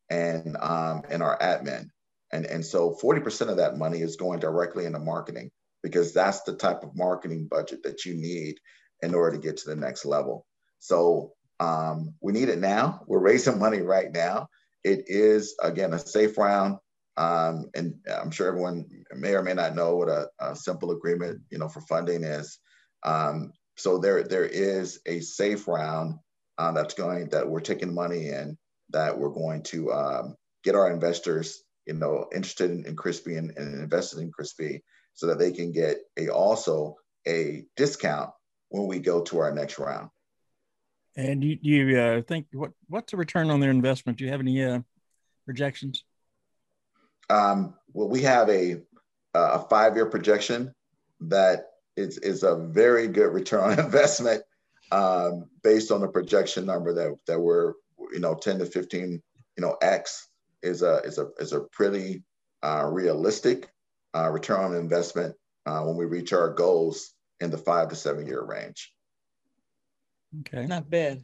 and, 0.10 0.58
um, 0.60 1.04
and 1.10 1.22
our 1.22 1.38
admin. 1.40 1.90
And, 2.34 2.46
and 2.46 2.66
so 2.66 2.98
40% 3.02 3.50
of 3.50 3.58
that 3.58 3.78
money 3.78 4.02
is 4.02 4.16
going 4.16 4.40
directly 4.40 4.86
into 4.86 5.00
marketing 5.00 5.52
because 5.84 6.14
that's 6.14 6.44
the 6.44 6.56
type 6.56 6.84
of 6.84 6.96
marketing 6.96 7.48
budget 7.50 7.84
that 7.84 8.06
you 8.06 8.14
need 8.14 8.60
in 9.02 9.14
order 9.14 9.36
to 9.36 9.42
get 9.42 9.58
to 9.58 9.70
the 9.70 9.76
next 9.76 10.06
level. 10.06 10.46
So 10.80 11.34
um, 11.60 12.16
we 12.22 12.34
need 12.34 12.50
it 12.50 12.60
now. 12.60 13.02
We're 13.08 13.20
raising 13.20 13.60
money 13.66 13.82
right 13.82 14.12
now. 14.12 14.48
It 14.84 15.06
is, 15.08 15.56
again, 15.62 15.94
a 15.94 16.00
safe 16.00 16.38
round. 16.38 16.78
Um, 17.18 17.70
and 17.76 17.96
I'm 18.12 18.32
sure 18.32 18.48
everyone 18.48 18.86
may 19.16 19.36
or 19.36 19.44
may 19.44 19.54
not 19.54 19.76
know 19.76 19.98
what 19.98 20.10
a, 20.10 20.30
a 20.40 20.56
simple 20.56 20.92
agreement, 20.92 21.42
you 21.52 21.58
know, 21.58 21.68
for 21.68 21.82
funding 21.82 22.24
is. 22.24 22.58
Um, 23.04 23.52
so 23.78 23.98
there, 23.98 24.24
there 24.24 24.46
is 24.46 25.00
a 25.06 25.20
safe 25.20 25.68
round 25.68 26.20
uh, 26.58 26.72
that's 26.72 26.94
going 26.94 27.30
that 27.30 27.48
we're 27.48 27.60
taking 27.60 27.94
money 27.94 28.30
in 28.30 28.58
that 28.92 29.18
we're 29.18 29.30
going 29.30 29.64
to 29.64 29.92
um, 29.92 30.36
get 30.64 30.76
our 30.76 30.92
investors, 30.92 31.64
you 31.92 32.00
know, 32.00 32.28
interested 32.34 32.72
in, 32.72 32.86
in 32.86 32.96
Crispy 32.96 33.36
and, 33.36 33.52
and 33.58 33.82
invested 33.82 34.20
in 34.20 34.32
Crispy 34.32 34.84
so 35.14 35.28
that 35.28 35.40
they 35.40 35.52
can 35.52 35.72
get 35.72 35.98
a 36.18 36.30
also 36.30 36.96
a 37.28 37.66
discount 37.76 38.32
when 38.70 38.88
we 38.88 39.00
go 39.00 39.22
to 39.24 39.40
our 39.40 39.52
next 39.52 39.78
round. 39.78 40.10
And 41.18 41.44
you, 41.44 41.58
you 41.62 42.00
uh, 42.00 42.22
think 42.22 42.48
what 42.54 42.72
what's 42.88 43.12
the 43.12 43.18
return 43.18 43.50
on 43.50 43.60
their 43.60 43.70
investment? 43.70 44.18
Do 44.18 44.24
you 44.24 44.32
have 44.32 44.40
any 44.40 44.64
uh, 44.64 44.80
projections? 45.46 46.06
Um, 47.30 47.76
well, 47.92 48.08
we 48.08 48.22
have 48.22 48.50
a 48.50 48.82
a 49.34 49.60
five 49.60 49.96
year 49.96 50.06
projection 50.06 50.74
that 51.20 51.66
is 51.98 52.18
is 52.20 52.44
a 52.44 52.56
very 52.56 53.10
good 53.10 53.34
return 53.34 53.72
on 53.72 53.80
investment 53.86 54.44
um, 54.94 55.50
based 55.62 55.92
on 55.92 56.00
the 56.00 56.08
projection 56.08 56.66
number 56.66 56.94
that 56.94 57.18
that 57.28 57.40
we're 57.40 57.74
you 58.14 58.20
know 58.20 58.34
10 58.34 58.60
to 58.60 58.66
15 58.66 59.22
you 59.58 59.62
know 59.62 59.76
x 59.82 60.30
is 60.64 60.82
a 60.82 60.98
is 61.04 61.18
a 61.18 61.30
is 61.40 61.54
a 61.54 61.62
pretty 61.62 62.24
uh, 62.64 62.86
realistic 62.86 63.70
uh, 64.16 64.30
return 64.30 64.60
on 64.60 64.76
investment 64.76 65.36
uh, 65.66 65.82
when 65.82 65.96
we 65.96 66.06
reach 66.06 66.34
our 66.34 66.54
goals 66.54 67.14
in 67.40 67.50
the 67.50 67.58
five 67.58 67.90
to 67.90 67.96
seven 67.96 68.28
year 68.28 68.44
range. 68.44 68.94
Okay. 70.42 70.66
Not 70.66 70.90
bad. 70.90 71.24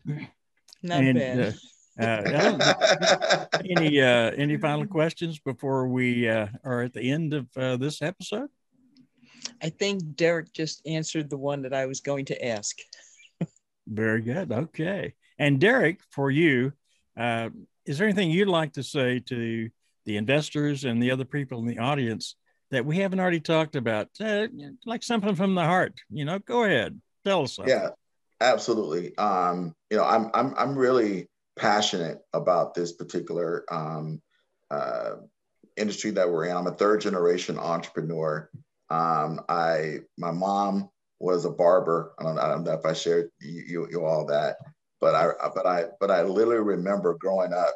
Not 0.84 1.02
and, 1.02 1.18
bad. 1.18 1.56
Uh, 2.00 2.04
uh 2.04 3.46
any 3.64 4.02
uh, 4.02 4.32
any 4.32 4.58
final 4.58 4.86
questions 4.98 5.40
before 5.40 5.88
we 5.88 6.30
uh, 6.30 6.48
are 6.64 6.84
at 6.84 6.94
the 6.94 7.12
end 7.12 7.34
of 7.34 7.52
this 7.80 8.02
episode? 8.02 8.50
I 9.62 9.70
think 9.70 10.16
Derek 10.16 10.54
just 10.54 10.82
answered 10.86 11.30
the 11.30 11.38
one 11.38 11.64
that 11.64 11.74
I 11.74 11.86
was 11.86 12.02
going 12.02 12.26
to 12.26 12.46
ask. 12.46 12.78
Very 13.88 14.22
good. 14.22 14.52
Okay. 14.52 15.14
And 15.40 15.60
Derek, 15.60 16.02
for 16.12 16.30
you, 16.30 16.74
is 17.88 17.98
there 17.98 18.08
anything 18.08 18.30
you'd 18.30 18.48
like 18.48 18.74
to 18.74 18.84
say 18.84 19.20
to 19.20 19.70
the 20.06 20.18
investors 20.18 20.84
and 20.84 21.02
the 21.02 21.12
other 21.12 21.26
people 21.26 21.60
in 21.60 21.66
the 21.66 21.80
audience 21.80 22.36
that 22.70 22.86
we 22.86 22.98
haven't 22.98 23.20
already 23.20 23.40
talked 23.40 23.76
about, 23.76 24.10
uh, 24.20 24.48
like 24.86 25.04
something 25.04 25.36
from 25.36 25.56
the 25.56 25.64
heart. 25.64 25.94
You 26.10 26.26
know, 26.26 26.40
go 26.40 26.64
ahead, 26.64 27.00
tell 27.26 27.44
us. 27.44 27.56
Something. 27.56 27.74
Yeah, 27.74 27.90
absolutely. 28.42 29.18
Um, 29.18 29.74
you 29.90 29.98
know, 29.98 30.04
I'm 30.04 30.30
I'm 30.34 30.54
I'm 30.58 30.78
really 30.78 31.28
passionate 31.58 32.20
about 32.34 32.74
this 32.74 32.92
particular 32.92 33.64
um, 33.72 34.22
uh, 34.70 35.16
industry 35.76 36.12
that 36.12 36.30
we're 36.30 36.46
in. 36.46 36.56
I'm 36.56 36.68
a 36.68 36.72
third 36.72 37.02
generation 37.02 37.58
entrepreneur. 37.58 38.50
Um, 38.90 39.42
I 39.50 40.00
my 40.18 40.32
mom 40.32 40.90
was 41.20 41.46
a 41.46 41.50
barber. 41.50 42.14
I 42.20 42.24
don't, 42.24 42.38
I 42.38 42.48
don't 42.48 42.64
know 42.64 42.74
if 42.74 42.86
I 42.86 42.94
shared 42.94 43.30
you, 43.40 43.64
you, 43.68 43.88
you 43.92 44.06
all 44.06 44.26
that, 44.28 44.58
but 45.00 45.16
I 45.16 45.30
but 45.54 45.66
I 45.66 45.86
but 46.00 46.12
I 46.12 46.24
literally 46.24 46.64
remember 46.64 47.18
growing 47.20 47.54
up 47.54 47.76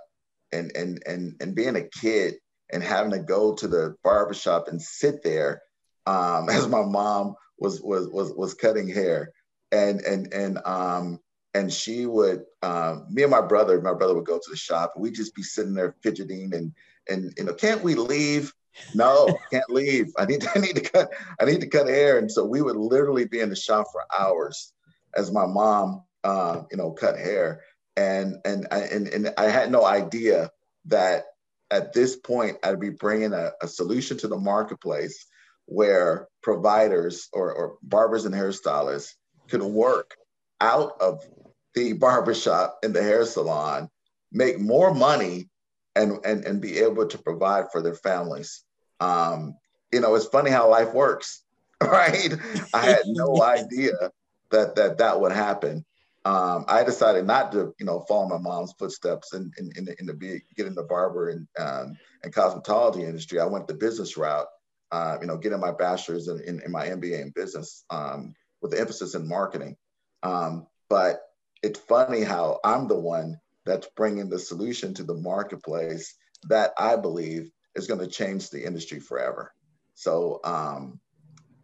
and 0.52 0.72
and 0.76 1.02
and 1.06 1.36
and 1.42 1.56
being 1.56 1.76
a 1.76 1.88
kid 1.88 2.36
and 2.72 2.82
having 2.82 3.12
to 3.12 3.20
go 3.20 3.54
to 3.54 3.68
the 3.68 3.96
barbershop 4.04 4.68
and 4.68 4.82
sit 4.82 5.24
there 5.24 5.62
um, 6.06 6.50
as 6.52 6.68
my 6.68 6.84
mom 6.84 7.36
was 7.60 7.82
was 7.82 8.08
was 8.10 8.34
was 8.34 8.54
cutting 8.54 8.88
hair. 8.88 9.32
And 9.74 10.02
and 10.02 10.34
and 10.34 10.60
um 10.66 11.20
and 11.54 11.72
she 11.72 12.06
would 12.06 12.44
um, 12.62 13.08
me 13.10 13.24
and 13.24 13.32
my 13.32 13.42
brother 13.42 13.82
my 13.82 13.94
brother 13.94 14.16
would 14.16 14.26
go 14.26 14.38
to 14.38 14.50
the 14.50 14.58
shop. 14.58 14.94
And 14.96 15.04
we'd 15.04 15.16
just 15.16 15.36
be 15.36 15.44
sitting 15.44 15.74
there 15.74 15.96
fidgeting 16.04 16.54
and 16.54 16.74
and 17.10 17.34
you 17.38 17.46
know 17.46 17.54
can't 17.54 17.84
we 17.84 17.96
leave? 17.96 18.54
No 18.94 19.38
can't 19.52 19.70
leave. 19.70 20.08
I 20.18 20.26
need 20.26 20.42
to, 20.42 20.50
i 20.56 20.60
need 20.60 20.76
to 20.76 20.82
cut 20.82 21.10
i 21.40 21.46
need 21.46 21.62
to 21.62 21.68
cut 21.68 21.88
hair. 21.88 22.18
And 22.18 22.30
so 22.30 22.44
we 22.44 22.62
would 22.62 22.76
literally 22.76 23.26
be 23.26 23.40
in 23.40 23.50
the 23.50 23.56
shop 23.56 23.88
for 23.92 24.04
hours 24.18 24.74
as 25.16 25.32
my 25.32 25.46
mom 25.46 26.04
uh, 26.24 26.64
you 26.72 26.78
know 26.78 26.92
cut 26.92 27.18
hair 27.18 27.62
and 27.98 28.38
and 28.46 28.68
I, 28.72 28.80
and 28.80 29.08
and 29.08 29.34
I 29.38 29.46
had 29.46 29.72
no 29.72 29.86
idea 29.86 30.52
that 30.86 31.26
at 31.70 31.94
this 31.94 32.16
point, 32.16 32.58
I'd 32.64 32.80
be 32.80 32.90
bringing 32.90 33.34
a, 33.34 33.52
a 33.62 33.68
solution 33.68 34.18
to 34.20 34.28
the 34.28 34.38
marketplace 34.38 35.26
where 35.66 36.28
providers 36.44 37.30
or, 37.32 37.54
or 37.54 37.78
barbers 37.82 38.26
and 38.26 38.36
hairstylists 38.36 39.14
could 39.50 39.64
work 39.64 40.16
out 40.60 40.94
of 41.00 41.26
the 41.74 41.94
barbershop 42.00 42.80
and 42.84 42.94
the 42.94 43.02
hair 43.02 43.26
salon, 43.26 43.90
make 44.32 44.60
more 44.60 44.94
money, 44.94 45.50
and, 45.96 46.20
and, 46.26 46.46
and 46.46 46.62
be 46.62 46.80
able 46.80 47.08
to 47.08 47.18
provide 47.18 47.72
for 47.72 47.82
their 47.82 47.96
families. 47.96 48.64
Um, 49.00 49.56
you 49.92 50.02
know, 50.02 50.16
it's 50.16 50.26
funny 50.26 50.52
how 50.52 50.70
life 50.70 50.94
works, 50.94 51.44
right? 51.82 52.34
I 52.74 52.86
had 52.86 53.04
no 53.06 53.42
idea 53.44 54.12
that 54.52 54.76
that 54.76 54.98
that 54.98 55.22
would 55.22 55.32
happen 55.32 55.86
um, 56.24 56.66
I 56.68 56.84
decided 56.84 57.26
not 57.26 57.52
to, 57.54 57.74
you 57.80 57.86
know, 57.86 58.02
follow 58.02 58.28
my 58.28 58.38
mom's 58.38 58.74
footsteps 58.78 59.34
in, 59.34 59.52
in, 59.58 59.72
in, 59.76 59.96
in, 60.00 60.06
the 60.06 60.14
be, 60.14 60.42
get 60.56 60.68
in 60.68 60.76
the 60.76 60.84
barber 60.84 61.30
and 61.30 61.48
um, 61.60 61.98
and 62.24 62.34
cosmetology 62.34 63.02
industry. 63.02 63.40
I 63.40 63.46
went 63.46 63.68
the 63.68 63.74
business 63.74 64.18
route, 64.18 64.46
uh, 64.92 65.18
you 65.20 65.26
know, 65.26 65.38
getting 65.38 65.60
my 65.60 65.72
bachelor's 65.72 66.28
and 66.28 66.40
in, 66.42 66.62
in, 66.62 66.72
my 66.72 66.88
MBA 66.88 67.22
in 67.22 67.32
business 67.32 67.86
um, 67.90 68.36
with 68.62 68.72
the 68.72 68.80
emphasis 68.80 69.16
in 69.16 69.28
marketing. 69.28 69.76
Um, 70.22 70.68
but 70.90 71.22
it's 71.64 71.80
funny 71.80 72.22
how 72.22 72.60
I'm 72.64 72.88
the 72.88 73.00
one 73.00 73.40
that's 73.66 73.88
bringing 73.96 74.30
the 74.30 74.40
solution 74.40 74.94
to 74.96 75.04
the 75.04 75.16
marketplace 75.16 76.16
that 76.50 76.72
I 76.78 76.98
believe 76.98 77.50
is 77.76 77.88
going 77.88 78.00
to 78.00 78.08
change 78.08 78.50
the 78.50 78.64
industry 78.64 79.00
forever. 79.00 79.54
So 79.96 80.40
um, 80.44 81.00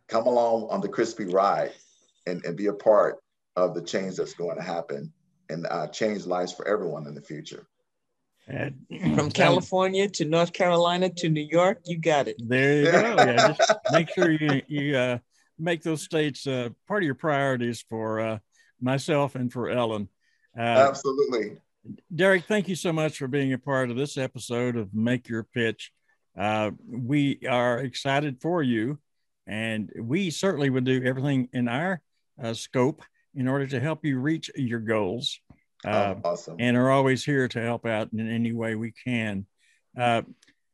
come 0.07 0.25
along 0.25 0.69
on 0.71 0.81
the 0.81 0.89
crispy 0.89 1.25
ride 1.25 1.73
and, 2.25 2.43
and 2.43 2.57
be 2.57 2.67
a 2.67 2.73
part 2.73 3.19
of 3.57 3.73
the 3.73 3.81
change 3.81 4.15
that's 4.15 4.35
going 4.35 4.55
to 4.55 4.61
happen 4.61 5.11
and 5.49 5.65
uh, 5.69 5.87
change 5.87 6.25
lives 6.25 6.53
for 6.53 6.65
everyone 6.67 7.07
in 7.07 7.15
the 7.15 7.21
future. 7.21 7.67
From 9.15 9.29
California 9.29 10.07
to 10.07 10.23
North 10.23 10.53
Carolina 10.53 11.09
to 11.09 11.27
New 11.27 11.45
York, 11.51 11.81
you 11.85 11.97
got 11.97 12.29
it. 12.29 12.37
There 12.39 12.79
you 12.79 12.91
go. 12.91 13.15
Yeah, 13.17 13.53
just 13.53 13.73
make 13.91 14.09
sure 14.13 14.31
you 14.31 14.61
you 14.67 14.95
uh, 14.95 15.17
make 15.59 15.83
those 15.83 16.01
states 16.01 16.47
uh, 16.47 16.69
part 16.87 17.03
of 17.03 17.05
your 17.05 17.15
priorities 17.15 17.83
for 17.89 18.21
uh, 18.21 18.37
myself 18.79 19.35
and 19.35 19.51
for 19.51 19.69
Ellen. 19.69 20.07
Uh, 20.57 20.61
Absolutely. 20.61 21.57
Derek, 22.13 22.45
thank 22.45 22.69
you 22.69 22.75
so 22.75 22.93
much 22.93 23.17
for 23.17 23.27
being 23.27 23.51
a 23.51 23.57
part 23.57 23.89
of 23.89 23.97
this 23.97 24.17
episode 24.17 24.77
of 24.77 24.93
Make 24.93 25.27
Your 25.27 25.43
Pitch. 25.43 25.91
Uh, 26.37 26.71
we 26.89 27.39
are 27.49 27.79
excited 27.79 28.39
for 28.41 28.63
you, 28.63 28.97
and 29.45 29.91
we 29.99 30.29
certainly 30.29 30.69
would 30.69 30.85
do 30.85 31.03
everything 31.03 31.49
in 31.51 31.67
our 31.67 32.01
uh, 32.41 32.53
scope 32.53 33.01
in 33.37 33.47
order 33.47 33.67
to 33.67 33.79
help 33.79 34.03
you 34.03 34.19
reach 34.19 34.49
your 34.55 34.79
goals. 34.79 35.39
Uh, 35.85 36.15
oh, 36.17 36.31
awesome. 36.31 36.55
And 36.59 36.75
are 36.75 36.89
always 36.89 37.23
here 37.23 37.47
to 37.47 37.61
help 37.61 37.85
out 37.85 38.09
in 38.11 38.29
any 38.29 38.51
way 38.51 38.75
we 38.75 38.91
can. 38.91 39.45
Uh, 39.97 40.23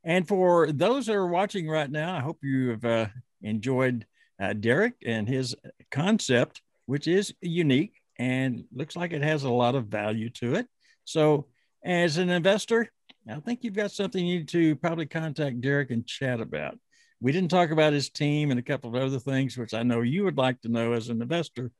and 0.05 0.27
for 0.27 0.71
those 0.71 1.05
that 1.05 1.15
are 1.15 1.27
watching 1.27 1.67
right 1.67 1.91
now, 1.91 2.15
I 2.15 2.21
hope 2.21 2.39
you 2.41 2.69
have 2.69 2.85
uh, 2.85 3.07
enjoyed 3.41 4.07
uh, 4.41 4.53
Derek 4.53 4.93
and 5.05 5.27
his 5.27 5.55
concept, 5.91 6.61
which 6.85 7.07
is 7.07 7.33
unique 7.41 8.01
and 8.17 8.63
looks 8.73 8.95
like 8.95 9.11
it 9.11 9.21
has 9.21 9.43
a 9.43 9.49
lot 9.49 9.75
of 9.75 9.87
value 9.87 10.29
to 10.29 10.55
it. 10.55 10.67
So, 11.03 11.47
as 11.83 12.17
an 12.17 12.29
investor, 12.29 12.89
I 13.29 13.41
think 13.41 13.63
you've 13.63 13.73
got 13.73 13.91
something 13.91 14.25
you 14.25 14.39
need 14.39 14.47
to 14.49 14.77
probably 14.77 15.05
contact 15.05 15.59
Derek 15.59 15.91
and 15.91 16.07
chat 16.07 16.39
about. 16.39 16.79
We 17.19 17.33
didn't 17.33 17.51
talk 17.51 17.71
about 17.71 17.91
his 17.91 18.09
team 18.09 18.51
and 18.51 18.59
a 18.59 18.63
couple 18.63 18.95
of 18.95 19.01
other 19.01 19.19
things, 19.19 19.57
which 19.57 19.73
I 19.73 19.83
know 19.83 20.01
you 20.01 20.23
would 20.23 20.37
like 20.37 20.61
to 20.61 20.69
know 20.69 20.93
as 20.93 21.09
an 21.09 21.21
investor, 21.21 21.71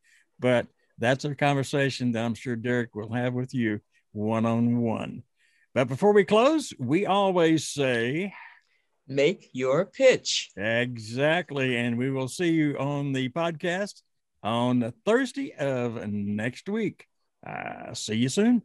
but 0.44 0.68
that's 0.98 1.24
a 1.24 1.34
conversation 1.34 2.12
that 2.12 2.26
I'm 2.26 2.34
sure 2.36 2.58
Derek 2.58 2.94
will 2.94 3.14
have 3.14 3.34
with 3.34 3.54
you 3.54 3.80
one 4.12 4.46
on 4.46 4.82
one. 4.82 5.24
But 5.74 5.88
before 5.88 6.12
we 6.12 6.26
close, 6.26 6.74
we 6.78 7.06
always 7.06 7.66
say, 7.66 8.34
make 9.08 9.50
your 9.54 9.86
pitch. 9.86 10.52
Exactly. 10.58 11.78
And 11.78 11.98
we 11.98 12.12
will 12.12 12.28
see 12.28 12.52
you 12.52 12.78
on 12.78 13.14
the 13.14 13.30
podcast 13.30 14.02
on 14.44 14.94
Thursday 15.06 15.54
of 15.54 16.06
next 16.10 16.68
week. 16.68 17.08
Uh, 17.48 17.94
see 17.94 18.16
you 18.16 18.28
soon. 18.28 18.64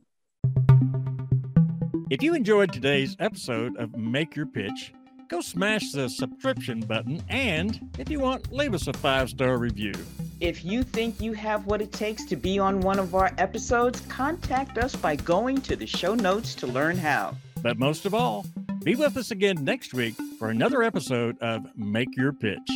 If 2.11 2.25
you 2.25 2.35
enjoyed 2.35 2.73
today's 2.73 3.15
episode 3.21 3.77
of 3.77 3.97
Make 3.97 4.35
Your 4.35 4.47
Pitch, 4.47 4.93
go 5.29 5.41
smash 5.41 5.93
the 5.93 6.09
subscription 6.09 6.81
button 6.81 7.23
and, 7.29 7.81
if 7.99 8.11
you 8.11 8.21
want, 8.21 8.53
leave 8.53 8.75
us 8.75 8.87
a 8.89 8.93
five 8.93 9.29
star 9.29 9.59
review. 9.59 9.93
If 10.41 10.65
you 10.65 10.83
think 10.83 11.21
you 11.21 11.33
have 11.33 11.67
what 11.67 11.83
it 11.83 11.93
takes 11.93 12.25
to 12.27 12.37
be 12.37 12.59
on 12.59 12.81
one 12.81 12.99
of 12.99 13.15
our 13.15 13.33
episodes, 13.39 14.01
contact 14.09 14.79
us 14.79 14.95
by 14.95 15.17
going 15.17 15.61
to 15.63 15.77
the 15.77 15.87
show 15.87 16.15
notes 16.15 16.55
to 16.57 16.67
learn 16.67 16.97
how. 16.97 17.37
But 17.63 17.79
most 17.79 18.07
of 18.07 18.15
all, 18.15 18.47
be 18.85 18.95
with 18.95 19.17
us 19.17 19.31
again 19.31 19.65
next 19.65 19.93
week 19.93 20.15
for 20.39 20.51
another 20.51 20.83
episode 20.83 21.39
of 21.41 21.67
Make 21.77 22.17
Your 22.17 22.33
Pitch. 22.33 22.71